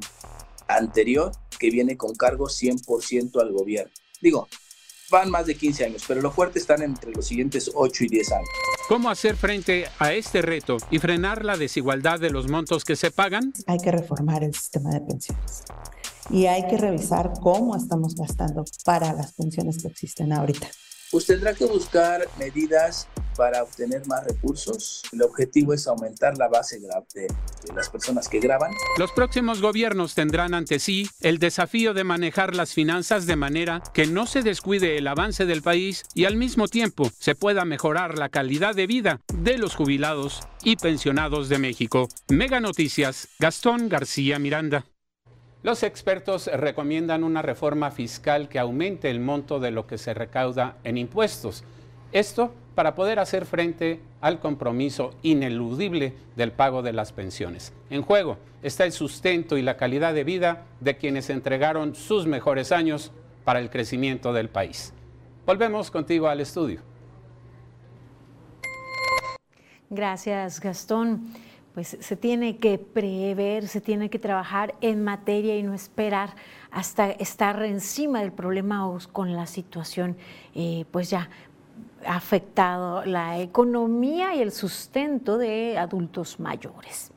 [0.67, 3.91] anterior que viene con cargo 100% al gobierno.
[4.21, 4.47] Digo,
[5.13, 8.31] van más de 15 años, pero lo fuerte están entre los siguientes 8 y 10
[8.31, 8.49] años.
[8.89, 13.11] ¿Cómo hacer frente a este reto y frenar la desigualdad de los montos que se
[13.11, 13.53] pagan?
[13.67, 15.63] Hay que reformar el sistema de pensiones
[16.31, 20.67] y hay que revisar cómo estamos gastando para las pensiones que existen ahorita.
[21.13, 23.07] Pues tendrá que buscar medidas
[23.37, 25.03] para obtener más recursos.
[25.11, 27.27] El objetivo es aumentar la base de, de,
[27.75, 28.71] las personas que graban.
[28.97, 34.07] Los próximos gobiernos tendrán ante sí el desafío de manejar las finanzas de manera que
[34.07, 38.29] no se descuide el avance del país y al mismo tiempo se pueda mejorar la
[38.29, 42.09] calidad de vida de los jubilados y pensionados de México.
[42.27, 44.83] Mega Noticias, Gastón García Miranda.
[45.63, 50.75] Los expertos recomiendan una reforma fiscal que aumente el monto de lo que se recauda
[50.83, 51.63] en impuestos.
[52.11, 57.71] Esto para poder hacer frente al compromiso ineludible del pago de las pensiones.
[57.89, 62.73] En juego está el sustento y la calidad de vida de quienes entregaron sus mejores
[62.73, 63.13] años
[63.45, 64.93] para el crecimiento del país.
[65.45, 66.81] Volvemos contigo al estudio.
[69.89, 71.31] Gracias, Gastón
[71.73, 76.35] pues se tiene que prever, se tiene que trabajar en materia y no esperar
[76.71, 80.17] hasta estar encima del problema o con la situación,
[80.53, 81.29] eh, pues ya
[82.05, 87.12] afectado la economía y el sustento de adultos mayores.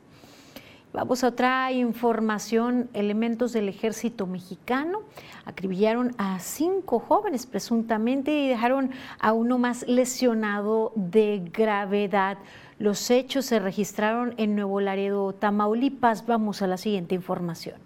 [0.93, 2.89] Vamos a otra información.
[2.95, 5.01] Elementos del ejército mexicano
[5.45, 12.39] acribillaron a cinco jóvenes presuntamente y dejaron a uno más lesionado de gravedad.
[12.79, 16.27] Los hechos se registraron en Nuevo Laredo, Tamaulipas.
[16.27, 17.86] Vamos a la siguiente información.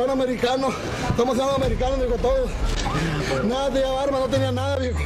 [0.00, 0.68] Digo, ciudadano americano,
[1.08, 2.50] estamos ciudadanos americanos, digo, todos.
[3.44, 4.98] Nada tenía arma, no tenía nada, viejo.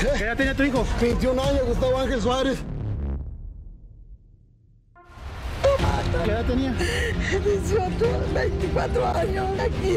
[0.00, 0.86] ¿Qué edad tenía tu hijo?
[1.00, 2.58] 21 años, Gustavo Ángel Suárez.
[6.24, 6.72] ¿Qué edad tenía?
[6.72, 7.90] 18,
[8.34, 9.96] 24 años aquí.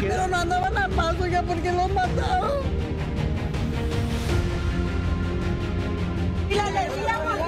[0.00, 2.62] Pero no andaban a paso ya porque los mataron.
[6.48, 7.46] Y la decíamos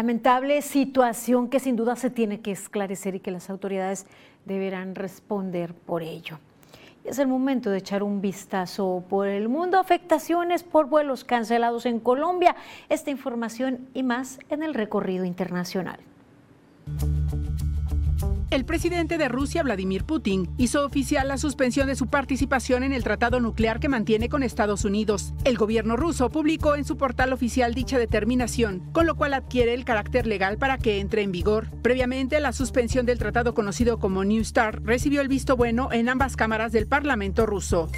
[0.00, 4.06] Lamentable situación que sin duda se tiene que esclarecer y que las autoridades
[4.46, 6.38] deberán responder por ello.
[7.04, 9.78] Es el momento de echar un vistazo por el mundo.
[9.78, 12.56] Afectaciones por vuelos cancelados en Colombia.
[12.88, 16.00] Esta información y más en el recorrido internacional.
[18.50, 23.04] El presidente de Rusia, Vladimir Putin, hizo oficial la suspensión de su participación en el
[23.04, 25.34] tratado nuclear que mantiene con Estados Unidos.
[25.44, 29.84] El gobierno ruso publicó en su portal oficial dicha determinación, con lo cual adquiere el
[29.84, 31.68] carácter legal para que entre en vigor.
[31.80, 36.34] Previamente, la suspensión del tratado conocido como New START recibió el visto bueno en ambas
[36.34, 37.88] cámaras del Parlamento ruso.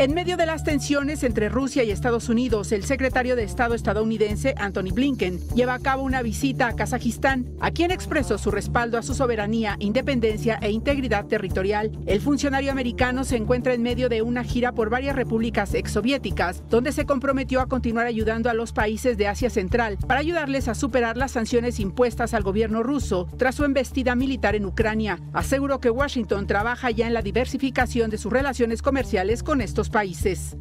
[0.00, 4.54] En medio de las tensiones entre Rusia y Estados Unidos, el secretario de Estado estadounidense
[4.56, 9.02] Anthony Blinken lleva a cabo una visita a Kazajistán, a quien expresó su respaldo a
[9.02, 11.92] su soberanía, independencia e integridad territorial.
[12.06, 16.92] El funcionario americano se encuentra en medio de una gira por varias repúblicas exsoviéticas, donde
[16.92, 21.18] se comprometió a continuar ayudando a los países de Asia Central para ayudarles a superar
[21.18, 25.20] las sanciones impuestas al gobierno ruso tras su embestida militar en Ucrania.
[25.34, 30.56] Aseguró que Washington trabaja ya en la diversificación de sus relaciones comerciales con estos países.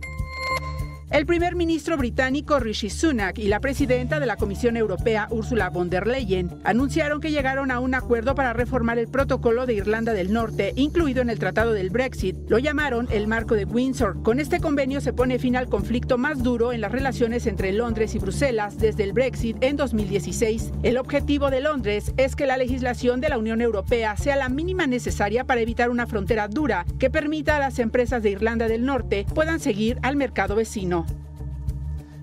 [1.12, 5.90] El primer ministro británico Rishi Sunak y la presidenta de la Comisión Europea Ursula von
[5.90, 10.32] der Leyen anunciaron que llegaron a un acuerdo para reformar el protocolo de Irlanda del
[10.32, 12.36] Norte, incluido en el Tratado del Brexit.
[12.48, 14.22] Lo llamaron el Marco de Windsor.
[14.22, 18.14] Con este convenio se pone fin al conflicto más duro en las relaciones entre Londres
[18.14, 20.74] y Bruselas desde el Brexit en 2016.
[20.84, 24.86] El objetivo de Londres es que la legislación de la Unión Europea sea la mínima
[24.86, 29.26] necesaria para evitar una frontera dura que permita a las empresas de Irlanda del Norte
[29.34, 30.99] puedan seguir al mercado vecino.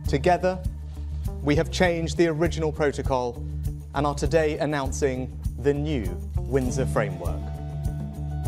[0.08, 0.58] Together,
[1.42, 3.42] we have changed the original protocol
[3.94, 6.04] and are today announcing the new
[6.36, 7.40] Windsor Framework.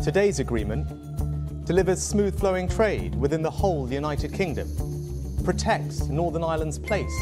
[0.03, 0.87] Today's agreement
[1.65, 4.67] delivers smooth flowing trade within the whole United Kingdom,
[5.43, 7.15] protects Northern Ireland's place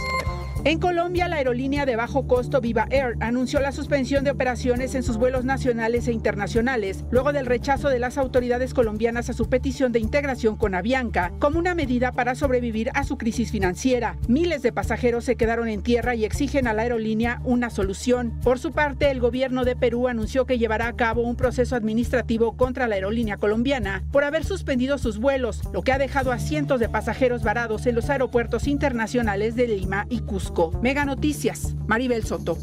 [0.64, 5.03] En Colombia, la aerolínea de bajo costo Viva Air anunció la suspensión de operaciones en
[5.03, 9.91] sus vuelos nacionales e internacionales, luego del rechazo de las autoridades colombianas a su petición
[9.91, 14.18] de integración con Avianca, como una medida para sobrevivir a su crisis financiera.
[14.28, 18.38] Miles de pasajeros se quedaron en tierra y exigen a la aerolínea una solución.
[18.43, 22.58] Por su parte, el gobierno de Perú anunció que llevará a cabo un proceso administrativo
[22.58, 26.80] contra la aerolínea colombiana por haber suspendido sus vuelos, lo que ha dejado a cientos
[26.80, 30.47] de pasajeros varados en los aeropuertos internacionales de Lima y Cusco.
[30.82, 32.58] Mega Noticias, Maribel Soto.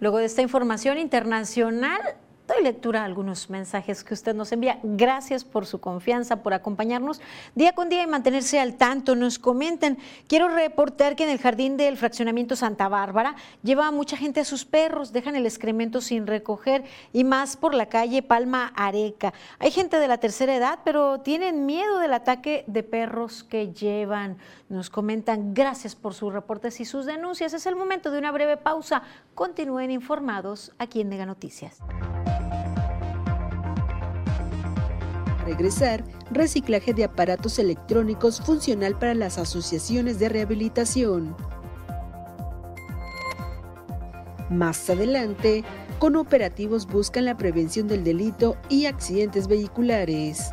[0.00, 2.00] Luego de esta información internacional,
[2.46, 4.78] doy lectura a algunos mensajes que usted nos envía.
[4.82, 7.20] Gracias por su confianza, por acompañarnos
[7.54, 9.16] día con día y mantenerse al tanto.
[9.16, 14.40] Nos comentan, quiero reportar que en el jardín del fraccionamiento Santa Bárbara lleva mucha gente
[14.40, 19.32] a sus perros, dejan el excremento sin recoger y más por la calle Palma Areca.
[19.58, 24.38] Hay gente de la tercera edad, pero tienen miedo del ataque de perros que llevan.
[24.68, 27.54] Nos comentan, gracias por sus reportes y sus denuncias.
[27.54, 29.02] Es el momento de una breve pausa.
[29.36, 31.78] Continúen informados aquí en Mega Noticias.
[35.44, 41.36] regresar, reciclaje de aparatos electrónicos funcional para las asociaciones de rehabilitación.
[44.50, 45.64] Más adelante,
[45.98, 50.52] con operativos buscan la prevención del delito y accidentes vehiculares.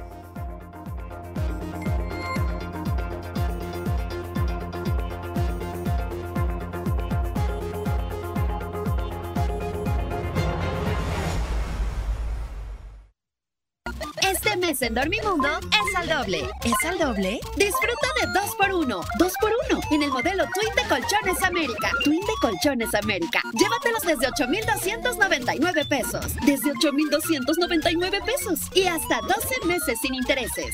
[14.83, 16.49] En Dormimundo es al doble.
[16.63, 17.39] ¿Es al doble?
[17.55, 19.03] Disfruta de 2x1.
[19.17, 21.91] 2x1 en el modelo Twin de Colchones América.
[22.03, 23.41] Twin de Colchones América.
[23.53, 26.35] Llévatelos desde 8,299 pesos.
[26.45, 28.59] Desde 8,299 pesos.
[28.75, 30.73] Y hasta 12 meses sin intereses.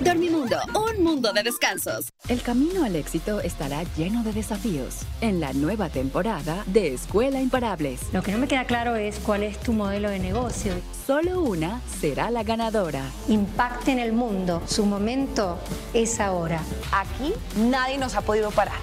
[0.00, 2.06] Dormimundo, un mundo de descansos.
[2.28, 8.00] El camino al éxito estará lleno de desafíos en la nueva temporada de Escuela Imparables.
[8.12, 10.74] Lo que no me queda claro es cuál es tu modelo de negocio.
[11.06, 13.03] Solo una será la ganadora.
[13.28, 14.62] Impacte en el mundo.
[14.66, 15.58] Su momento
[15.92, 16.60] es ahora.
[16.92, 18.80] Aquí nadie nos ha podido parar.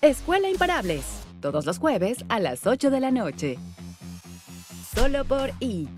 [0.00, 1.04] Escuela Imparables,
[1.40, 3.58] todos los jueves a las 8 de la noche.
[4.94, 5.88] Solo por I.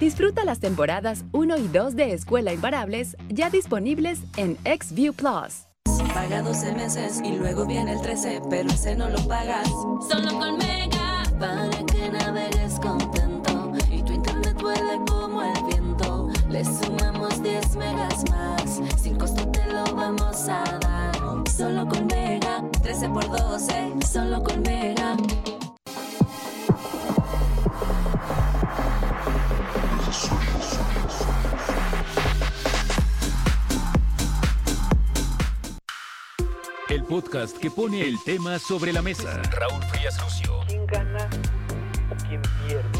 [0.00, 5.66] Disfruta las temporadas 1 y 2 de Escuela Imparables ya disponibles en XView Plus.
[6.14, 9.68] Paga 12 meses y luego viene el 13, pero ese no lo pagas.
[9.68, 13.49] Solo con Mega, para que navegues contento
[17.76, 18.80] megas más.
[19.00, 21.48] Sin costo te lo vamos a dar.
[21.48, 22.62] Solo con Mega.
[22.82, 23.94] 13 por 12.
[24.10, 25.16] Solo con Mega.
[36.88, 39.40] El podcast que pone el tema sobre la mesa.
[39.50, 40.60] Raúl Frías Lucio.
[40.66, 41.28] ¿Quién gana?
[42.28, 42.99] ¿Quién pierde?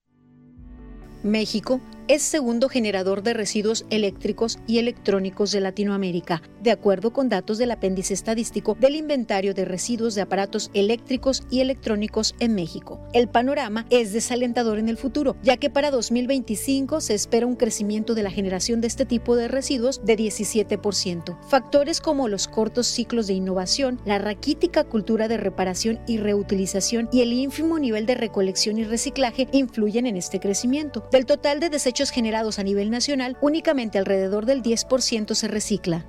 [1.23, 7.57] México es segundo generador de residuos eléctricos y electrónicos de Latinoamérica, de acuerdo con datos
[7.57, 12.99] del apéndice estadístico del inventario de residuos de aparatos eléctricos y electrónicos en México.
[13.13, 18.13] El panorama es desalentador en el futuro, ya que para 2025 se espera un crecimiento
[18.13, 21.37] de la generación de este tipo de residuos de 17%.
[21.47, 27.21] Factores como los cortos ciclos de innovación, la raquítica cultura de reparación y reutilización y
[27.21, 31.07] el ínfimo nivel de recolección y reciclaje influyen en este crecimiento.
[31.11, 36.05] Del total de desechos generados a nivel nacional, únicamente alrededor del 10% se recicla.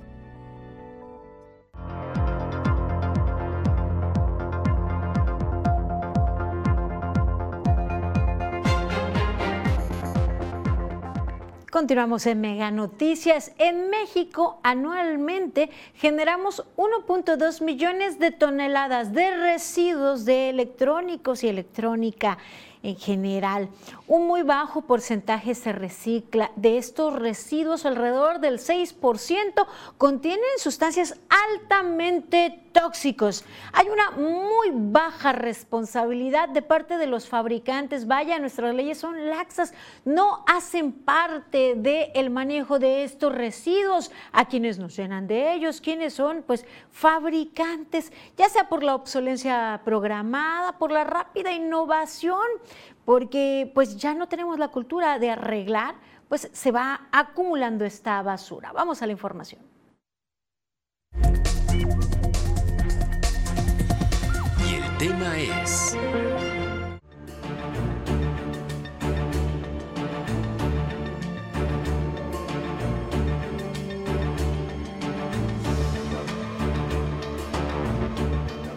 [11.69, 13.51] Continuamos en Mega Noticias.
[13.57, 22.37] En México anualmente generamos 1.2 millones de toneladas de residuos de electrónicos y electrónica
[22.83, 23.69] en general.
[24.07, 26.51] Un muy bajo porcentaje se recicla.
[26.55, 29.65] De estos residuos, alrededor del 6%
[29.97, 33.45] contienen sustancias altamente tóxicos.
[33.71, 38.07] Hay una muy baja responsabilidad de parte de los fabricantes.
[38.07, 39.73] Vaya, nuestras leyes son laxas,
[40.03, 44.11] no hacen parte del manejo de estos residuos.
[44.31, 49.81] A quienes nos llenan de ellos, quienes son, pues, fabricantes, ya sea por la obsolencia
[49.85, 52.41] programada, por la rápida innovación,
[53.05, 55.95] porque pues ya no tenemos la cultura de arreglar,
[56.29, 58.71] pues se va acumulando esta basura.
[58.71, 59.61] Vamos a la información.
[64.65, 65.97] Y el tema es...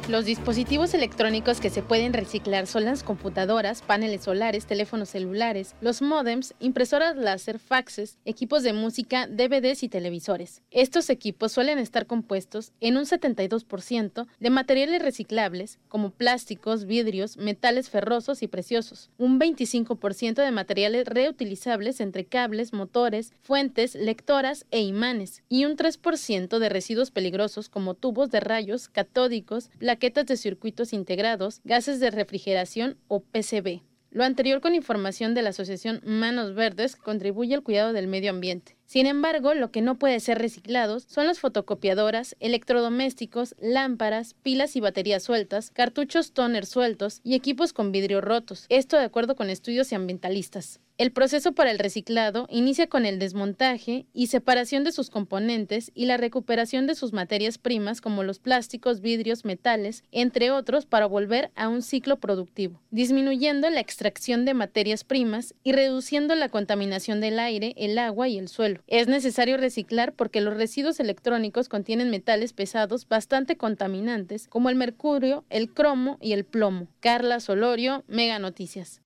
[0.09, 6.01] Los dispositivos electrónicos que se pueden reciclar son las computadoras, paneles solares, teléfonos celulares, los
[6.01, 10.63] modems, impresoras láser, faxes, equipos de música, DVDs y televisores.
[10.71, 17.91] Estos equipos suelen estar compuestos en un 72% de materiales reciclables como plásticos, vidrios, metales
[17.91, 25.43] ferrosos y preciosos, un 25% de materiales reutilizables entre cables, motores, fuentes, lectoras e imanes
[25.49, 31.63] y un 3% de residuos peligrosos como tubos de rayos, catódicos, plaquetas de circuitos integrados,
[31.65, 33.81] gases de refrigeración o PCB.
[34.11, 38.77] Lo anterior con información de la Asociación Manos Verdes contribuye al cuidado del medio ambiente.
[38.85, 44.81] Sin embargo, lo que no puede ser reciclados son las fotocopiadoras, electrodomésticos, lámparas, pilas y
[44.81, 48.67] baterías sueltas, cartuchos toner sueltos y equipos con vidrio rotos.
[48.69, 50.81] Esto de acuerdo con estudios ambientalistas.
[50.99, 56.07] El proceso para el reciclado inicia con el desmontaje y separación de sus componentes y
[56.07, 61.51] la recuperación de sus materias primas como los plásticos, vidrios, metales, entre otros, para volver
[61.55, 67.41] a un ciclo productivo, disminuyendo la extracción de materias primas y reduciendo la contaminación del
[67.41, 68.81] aire, el agua y el suelo.
[68.87, 75.45] Es necesario reciclar porque los residuos electrónicos contienen metales pesados bastante contaminantes como el mercurio,
[75.51, 76.89] el cromo y el plomo.
[77.01, 79.03] Carla Solorio, Mega Noticias.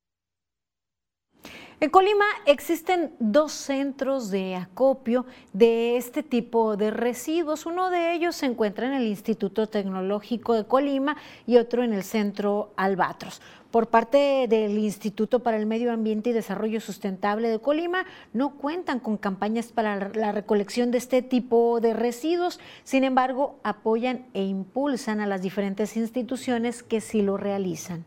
[1.83, 5.25] En Colima existen dos centros de acopio
[5.55, 7.65] de este tipo de residuos.
[7.65, 11.17] Uno de ellos se encuentra en el Instituto Tecnológico de Colima
[11.47, 13.41] y otro en el Centro Albatros.
[13.71, 19.01] Por parte del Instituto para el Medio Ambiente y Desarrollo Sustentable de Colima, no cuentan
[19.01, 22.61] con campañas para la recolección de este tipo de residuos.
[22.85, 28.05] Sin embargo, apoyan e impulsan a las diferentes instituciones que sí lo realizan.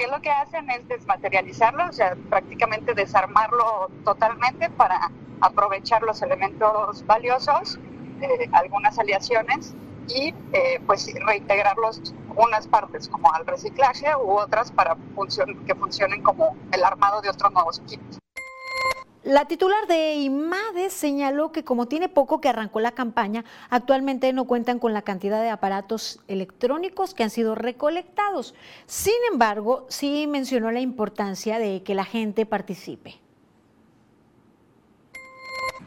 [0.00, 0.70] ¿Qué es lo que hacen?
[0.70, 5.10] Es desmaterializarlo, o sea, prácticamente desarmarlo totalmente para
[5.42, 7.78] aprovechar los elementos valiosos,
[8.22, 9.74] eh, algunas aleaciones
[10.08, 14.96] y eh, pues reintegrarlos unas partes como al reciclaje u otras para
[15.66, 18.18] que funcionen como el armado de otros nuevos equipos.
[19.22, 24.46] La titular de IMADES señaló que como tiene poco que arrancó la campaña, actualmente no
[24.46, 28.54] cuentan con la cantidad de aparatos electrónicos que han sido recolectados.
[28.86, 33.20] Sin embargo, sí mencionó la importancia de que la gente participe.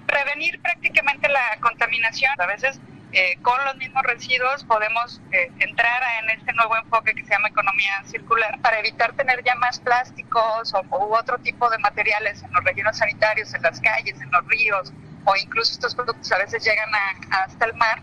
[0.05, 2.39] Prevenir prácticamente la contaminación.
[2.39, 2.79] A veces
[3.13, 7.49] eh, con los mismos residuos podemos eh, entrar en este nuevo enfoque que se llama
[7.49, 12.51] economía circular para evitar tener ya más plásticos o, u otro tipo de materiales en
[12.51, 14.91] los rellenos sanitarios, en las calles, en los ríos
[15.25, 16.89] o incluso estos productos a veces llegan
[17.29, 18.01] hasta el mar.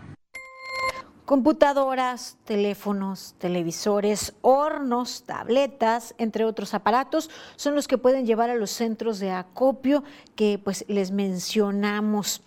[1.25, 8.71] Computadoras, teléfonos, televisores, hornos, tabletas, entre otros aparatos, son los que pueden llevar a los
[8.71, 10.05] centros de acopio
[10.37, 12.41] que pues les mencionamos.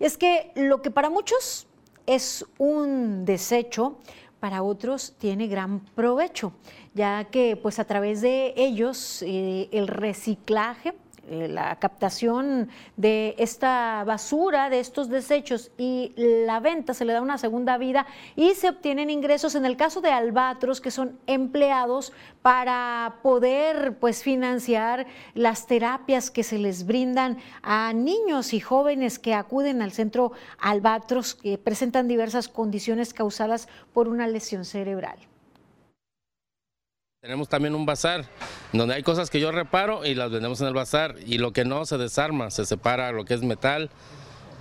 [0.00, 1.67] Y es que lo que para muchos
[2.08, 3.98] es un desecho,
[4.40, 6.52] para otros tiene gran provecho,
[6.94, 10.94] ya que pues a través de ellos eh, el reciclaje
[11.30, 17.20] eh, la captación de esta basura, de estos desechos y la venta se le da
[17.20, 22.12] una segunda vida y se obtienen ingresos en el caso de albatros que son empleados
[22.40, 29.34] para poder pues financiar las terapias que se les brindan a niños y jóvenes que
[29.34, 35.18] acuden al centro albatros que presentan diversas condiciones causadas por una lesión cerebral.
[37.28, 38.24] Tenemos también un bazar
[38.72, 41.66] donde hay cosas que yo reparo y las vendemos en el bazar y lo que
[41.66, 43.90] no se desarma, se separa lo que es metal,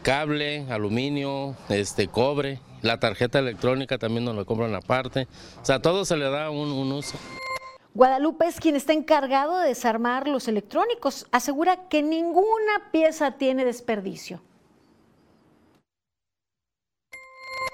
[0.04, 5.30] cable, aluminio, este cobre, la tarjeta electrónica también nos la compran aparte,
[5.62, 7.18] o sea, todo se le da un, un uso.
[7.94, 11.26] Guadalupe es quien está encargado de desarmar los electrónicos.
[11.32, 14.42] Asegura que ninguna pieza tiene desperdicio.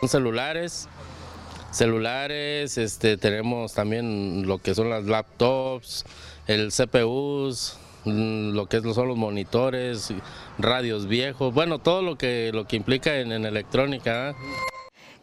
[0.08, 0.88] Celulares,
[1.74, 6.06] celulares, este, tenemos también lo que son las laptops,
[6.48, 10.14] el CPUs, mm, lo que son los monitores,
[10.60, 14.30] radios viejos, bueno, todo lo que, lo que implica en, electrónica.
[14.30, 14.36] ¿ah?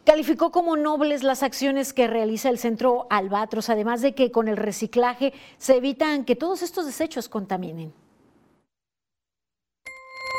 [0.03, 4.57] Calificó como nobles las acciones que realiza el Centro Albatros, además de que con el
[4.57, 7.93] reciclaje se evitan que todos estos desechos contaminen.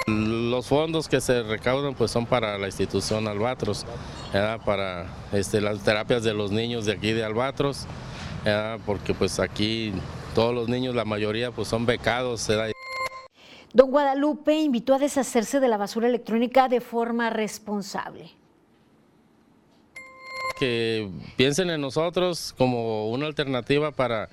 [0.07, 3.86] Los fondos que se recaudan pues son para la institución Albatros,
[4.64, 7.86] para este, las terapias de los niños de aquí de Albatros,
[8.84, 9.92] porque pues aquí
[10.34, 12.48] todos los niños, la mayoría pues son becados.
[13.72, 18.30] Don Guadalupe invitó a deshacerse de la basura electrónica de forma responsable.
[20.59, 24.28] Que piensen en nosotros como una alternativa para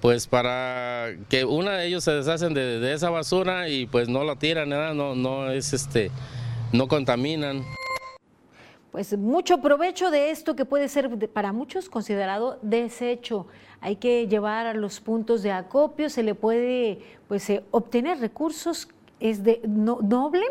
[0.00, 4.36] pues para que una de ellos se deshacen de, esa basura y pues no la
[4.36, 6.10] tiran, nada, no, no es este,
[6.72, 7.64] no contaminan.
[8.90, 13.46] Pues mucho provecho de esto que puede ser para muchos considerado desecho.
[13.80, 16.98] Hay que llevar a los puntos de acopio, se le puede
[17.28, 18.88] pues eh, obtener recursos
[19.20, 20.44] es de, noble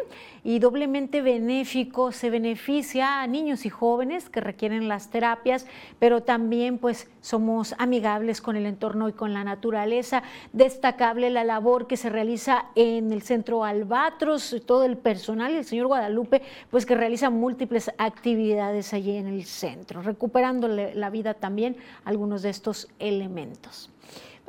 [0.44, 5.66] y doblemente benéfico, se beneficia a niños y jóvenes que requieren las terapias,
[6.00, 10.24] pero también pues somos amigables con el entorno y con la naturaleza.
[10.54, 15.66] Destacable la labor que se realiza en el centro Albatros, todo el personal y el
[15.66, 16.42] señor Guadalupe,
[16.72, 22.50] pues que realiza múltiples actividades allí en el centro, recuperándole la vida también algunos de
[22.50, 23.90] estos elementos.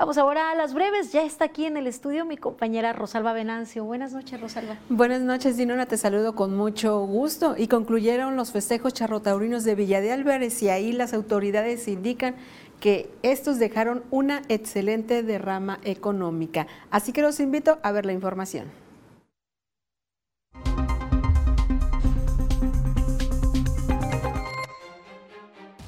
[0.00, 1.12] Vamos ahora a las breves.
[1.12, 3.84] Ya está aquí en el estudio mi compañera Rosalba Venancio.
[3.84, 4.78] Buenas noches, Rosalba.
[4.88, 5.84] Buenas noches, Dinora.
[5.84, 7.54] Te saludo con mucho gusto.
[7.58, 12.36] Y concluyeron los festejos charrotaurinos de Villa de Álvarez y ahí las autoridades indican
[12.80, 16.66] que estos dejaron una excelente derrama económica.
[16.90, 18.68] Así que los invito a ver la información.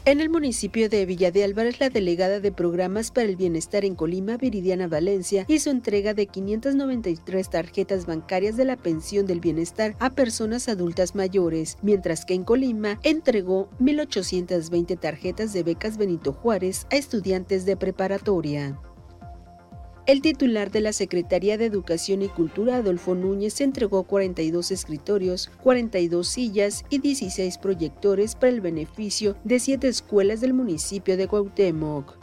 [0.04, 3.94] En el municipio de Villa de Álvarez, la delegada de Programas para el Bienestar en
[3.94, 10.10] Colima, Viridiana Valencia, hizo entrega de 593 tarjetas bancarias de la pensión del bienestar a
[10.10, 16.96] personas adultas mayores, mientras que en Colima entregó 1.820 tarjetas de becas Benito Juárez a
[16.96, 18.80] estudiantes de preparatoria.
[20.04, 26.26] El titular de la Secretaría de Educación y Cultura, Adolfo Núñez, entregó 42 escritorios, 42
[26.26, 32.18] sillas y 16 proyectores para el beneficio de siete escuelas del municipio de Cuauhtémoc.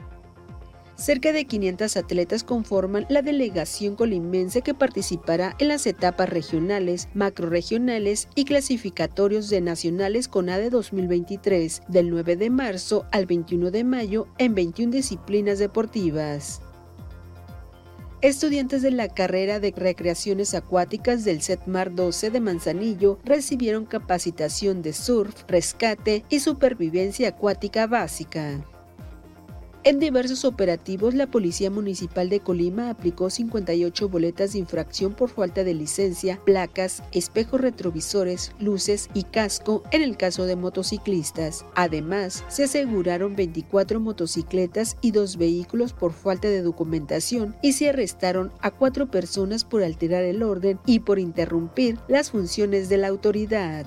[0.95, 8.27] Cerca de 500 atletas conforman la delegación colimense que participará en las etapas regionales, macroregionales
[8.35, 14.27] y clasificatorios de nacionales con ADE 2023, del 9 de marzo al 21 de mayo
[14.37, 16.61] en 21 disciplinas deportivas.
[18.21, 24.91] Estudiantes de la carrera de recreaciones acuáticas del CETMAR 12 de Manzanillo recibieron capacitación de
[24.91, 28.59] surf, rescate y supervivencia acuática básica.
[29.85, 35.63] En diversos operativos, la Policía Municipal de Colima aplicó 58 boletas de infracción por falta
[35.63, 41.65] de licencia, placas, espejos retrovisores, luces y casco en el caso de motociclistas.
[41.75, 48.51] Además, se aseguraron 24 motocicletas y dos vehículos por falta de documentación y se arrestaron
[48.59, 53.85] a cuatro personas por alterar el orden y por interrumpir las funciones de la autoridad.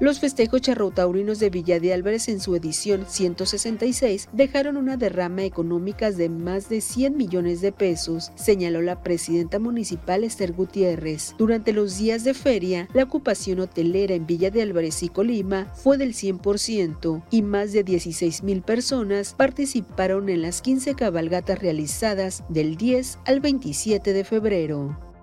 [0.00, 6.10] Los festejos charrotaurinos de Villa de Álvarez en su edición 166 dejaron una derrama económica
[6.10, 11.36] de más de 100 millones de pesos, señaló la presidenta municipal Esther Gutiérrez.
[11.38, 15.96] Durante los días de feria, la ocupación hotelera en Villa de Álvarez y Colima fue
[15.96, 22.76] del 100% y más de 16 mil personas participaron en las 15 cabalgatas realizadas del
[22.76, 25.13] 10 al 27 de febrero.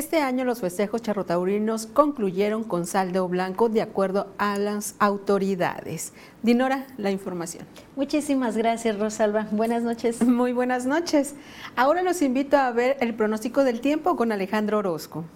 [0.00, 6.14] Este año los festejos charrotaurinos concluyeron con saldo blanco de acuerdo a las autoridades.
[6.42, 7.66] Dinora, la información.
[7.96, 9.46] Muchísimas gracias, Rosalba.
[9.50, 10.22] Buenas noches.
[10.26, 11.34] Muy buenas noches.
[11.76, 15.26] Ahora los invito a ver el pronóstico del tiempo con Alejandro Orozco.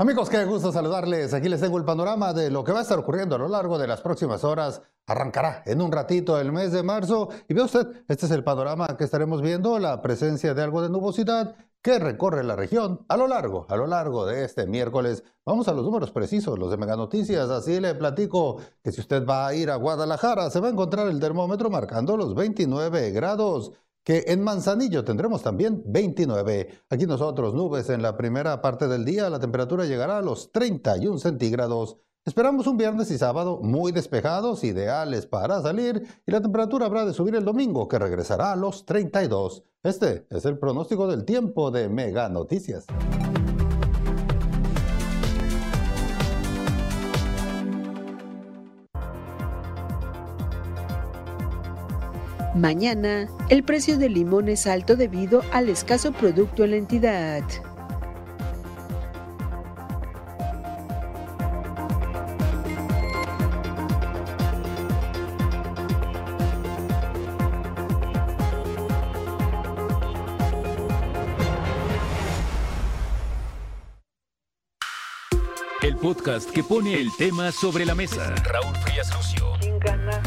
[0.00, 1.34] Amigos, qué gusto saludarles.
[1.34, 3.78] Aquí les tengo el panorama de lo que va a estar ocurriendo a lo largo
[3.78, 4.80] de las próximas horas.
[5.08, 8.96] Arrancará en un ratito el mes de marzo y ve usted, este es el panorama
[8.96, 13.26] que estaremos viendo, la presencia de algo de nubosidad que recorre la región a lo
[13.26, 15.24] largo, a lo largo de este miércoles.
[15.44, 17.50] Vamos a los números precisos, los de Mega Noticias.
[17.50, 21.08] Así le platico que si usted va a ir a Guadalajara, se va a encontrar
[21.08, 23.72] el termómetro marcando los 29 grados
[24.08, 26.80] que en Manzanillo tendremos también 29.
[26.88, 31.18] Aquí nosotros nubes en la primera parte del día, la temperatura llegará a los 31
[31.18, 31.98] centígrados.
[32.24, 37.12] Esperamos un viernes y sábado muy despejados, ideales para salir, y la temperatura habrá de
[37.12, 39.62] subir el domingo, que regresará a los 32.
[39.82, 42.86] Este es el pronóstico del tiempo de Mega Noticias.
[52.58, 57.44] Mañana, el precio del limón es alto debido al escaso producto en la entidad.
[75.80, 78.34] El podcast que pone el tema sobre la mesa.
[78.42, 79.52] Raúl Frías Lucio.
[79.60, 80.20] ¿Quién gana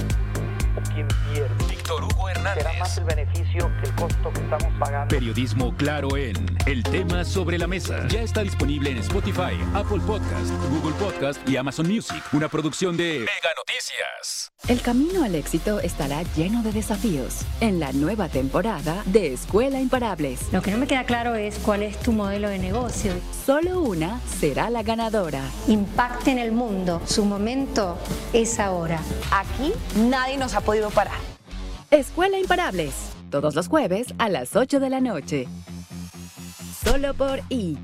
[2.60, 2.80] Hernández.
[2.80, 5.08] más el beneficio que el costo que estamos pagando.
[5.08, 6.36] Periodismo claro en
[6.66, 8.08] El tema sobre la mesa.
[8.08, 12.22] Ya está disponible en Spotify, Apple Podcast, Google Podcast y Amazon Music.
[12.34, 14.52] Una producción de Mega Noticias.
[14.68, 20.54] El camino al éxito estará lleno de desafíos en la nueva temporada de Escuela Imparables.
[20.54, 23.14] Lo que no me queda claro es cuál es tu modelo de negocio.
[23.46, 25.42] Solo una será la ganadora.
[25.68, 27.02] Impacte en el mundo.
[27.06, 27.98] Su momento
[28.34, 29.00] es ahora.
[29.32, 31.31] Aquí nadie nos ha podido parar.
[31.92, 32.94] Escuela Imparables,
[33.30, 35.50] todos los jueves a las 8 de la noche.
[36.86, 37.78] Solo por I.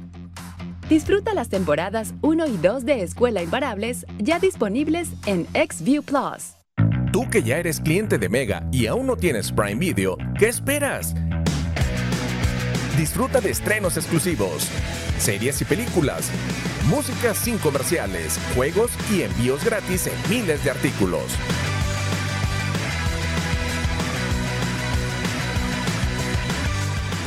[0.87, 6.55] Disfruta las temporadas 1 y 2 de Escuela Imparables ya disponibles en XView Plus.
[7.11, 11.13] Tú que ya eres cliente de Mega y aún no tienes Prime Video, ¿qué esperas?
[12.97, 14.69] Disfruta de estrenos exclusivos,
[15.17, 16.31] series y películas,
[16.89, 21.25] música sin comerciales, juegos y envíos gratis en miles de artículos.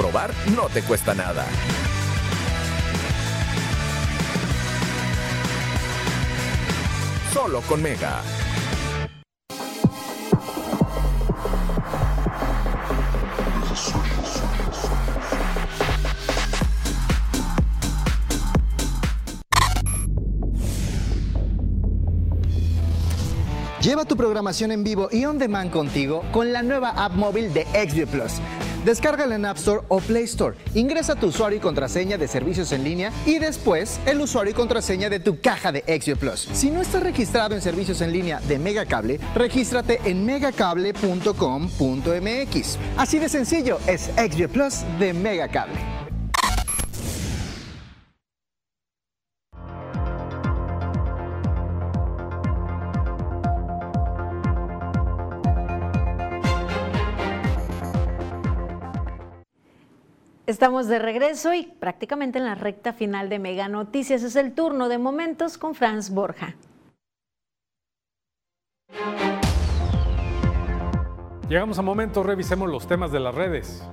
[0.00, 1.44] Probar no te cuesta nada.
[7.34, 8.22] Solo con Mega.
[23.82, 27.66] Lleva tu programación en vivo y on demand contigo con la nueva app móvil de
[27.66, 28.40] XView Plus.
[28.84, 30.56] Descárgala en App Store o Play Store.
[30.74, 35.08] Ingresa tu usuario y contraseña de servicios en línea y después el usuario y contraseña
[35.08, 36.48] de tu caja de XView Plus.
[36.52, 42.78] Si no estás registrado en servicios en línea de Megacable, regístrate en megacable.com.mx.
[42.96, 46.09] Así de sencillo es XView Plus de Megacable.
[60.50, 64.24] Estamos de regreso y prácticamente en la recta final de Mega Noticias.
[64.24, 66.56] Es el turno de momentos con Franz Borja.
[71.48, 73.88] Llegamos a momentos, revisemos los temas de las redes.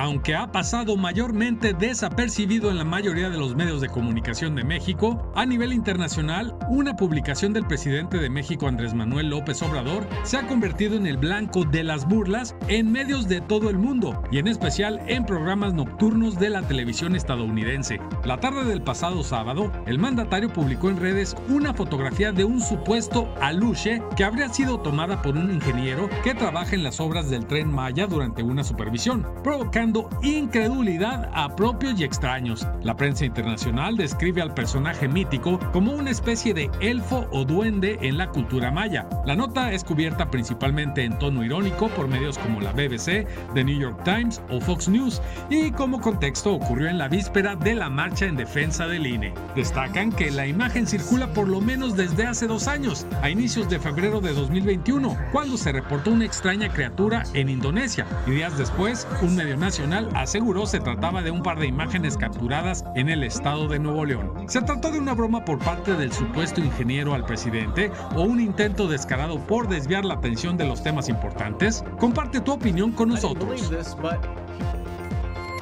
[0.00, 5.32] Aunque ha pasado mayormente desapercibido en la mayoría de los medios de comunicación de México,
[5.34, 10.46] a nivel internacional, una publicación del presidente de México Andrés Manuel López Obrador se ha
[10.46, 14.46] convertido en el blanco de las burlas en medios de todo el mundo y en
[14.46, 18.00] especial en programas nocturnos de la televisión estadounidense.
[18.24, 23.34] La tarde del pasado sábado, el mandatario publicó en redes una fotografía de un supuesto
[23.40, 27.72] aluche que habría sido tomada por un ingeniero que trabaja en las obras del tren
[27.72, 29.87] Maya durante una supervisión, provocando
[30.22, 32.66] incredulidad a propios y extraños.
[32.82, 38.18] La prensa internacional describe al personaje mítico como una especie de elfo o duende en
[38.18, 39.08] la cultura maya.
[39.24, 43.78] La nota es cubierta principalmente en tono irónico por medios como la BBC, The New
[43.78, 48.26] York Times o Fox News y como contexto ocurrió en la víspera de la marcha
[48.26, 49.34] en defensa del INE.
[49.54, 53.78] Destacan que la imagen circula por lo menos desde hace dos años, a inicios de
[53.78, 59.36] febrero de 2021, cuando se reportó una extraña criatura en Indonesia y días después un
[59.36, 63.78] medio nacional aseguró se trataba de un par de imágenes capturadas en el estado de
[63.78, 64.32] Nuevo León.
[64.48, 68.88] ¿Se trató de una broma por parte del supuesto ingeniero al presidente o un intento
[68.88, 71.84] descarado por desviar la atención de los temas importantes?
[72.00, 73.70] Comparte tu opinión con nosotros.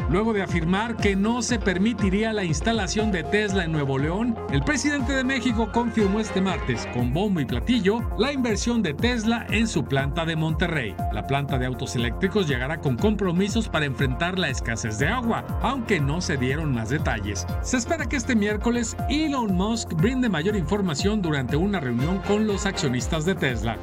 [0.09, 4.63] Luego de afirmar que no se permitiría la instalación de Tesla en Nuevo León, el
[4.63, 9.67] presidente de México confirmó este martes, con bombo y platillo, la inversión de Tesla en
[9.67, 10.95] su planta de Monterrey.
[11.13, 15.99] La planta de autos eléctricos llegará con compromisos para enfrentar la escasez de agua, aunque
[15.99, 17.45] no se dieron más detalles.
[17.63, 22.65] Se espera que este miércoles Elon Musk brinde mayor información durante una reunión con los
[22.65, 23.77] accionistas de Tesla.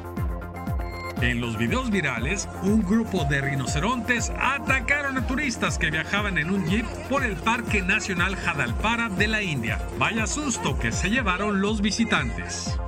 [1.20, 6.66] En los videos virales, un grupo de rinocerontes atacaron a turistas que viajaban en un
[6.66, 9.78] jeep por el Parque Nacional Jadalpara de la India.
[9.98, 12.78] Vaya susto que se llevaron los visitantes.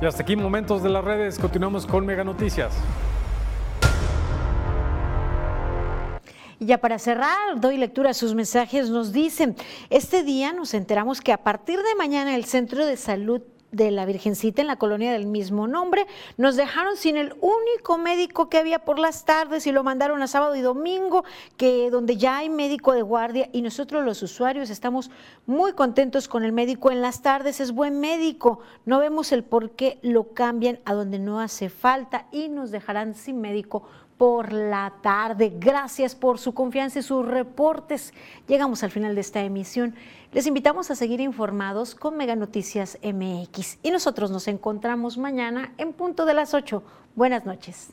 [0.00, 1.38] Y hasta aquí momentos de las redes.
[1.38, 2.74] Continuamos con Mega Noticias.
[6.58, 8.88] Y ya para cerrar, doy lectura a sus mensajes.
[8.88, 9.56] Nos dicen,
[9.90, 13.42] este día nos enteramos que a partir de mañana el Centro de Salud
[13.72, 16.06] de la Virgencita en la colonia del mismo nombre.
[16.36, 20.26] Nos dejaron sin el único médico que había por las tardes y lo mandaron a
[20.26, 21.24] sábado y domingo,
[21.56, 25.10] que donde ya hay médico de guardia y nosotros los usuarios estamos
[25.46, 28.60] muy contentos con el médico en las tardes, es buen médico.
[28.84, 33.14] No vemos el por qué lo cambian a donde no hace falta y nos dejarán
[33.14, 33.86] sin médico
[34.18, 35.52] por la tarde.
[35.58, 38.14] Gracias por su confianza y sus reportes.
[38.48, 39.94] Llegamos al final de esta emisión.
[40.32, 45.92] Les invitamos a seguir informados con Mega Noticias MX y nosotros nos encontramos mañana en
[45.92, 46.82] punto de las 8.
[47.14, 47.92] Buenas noches.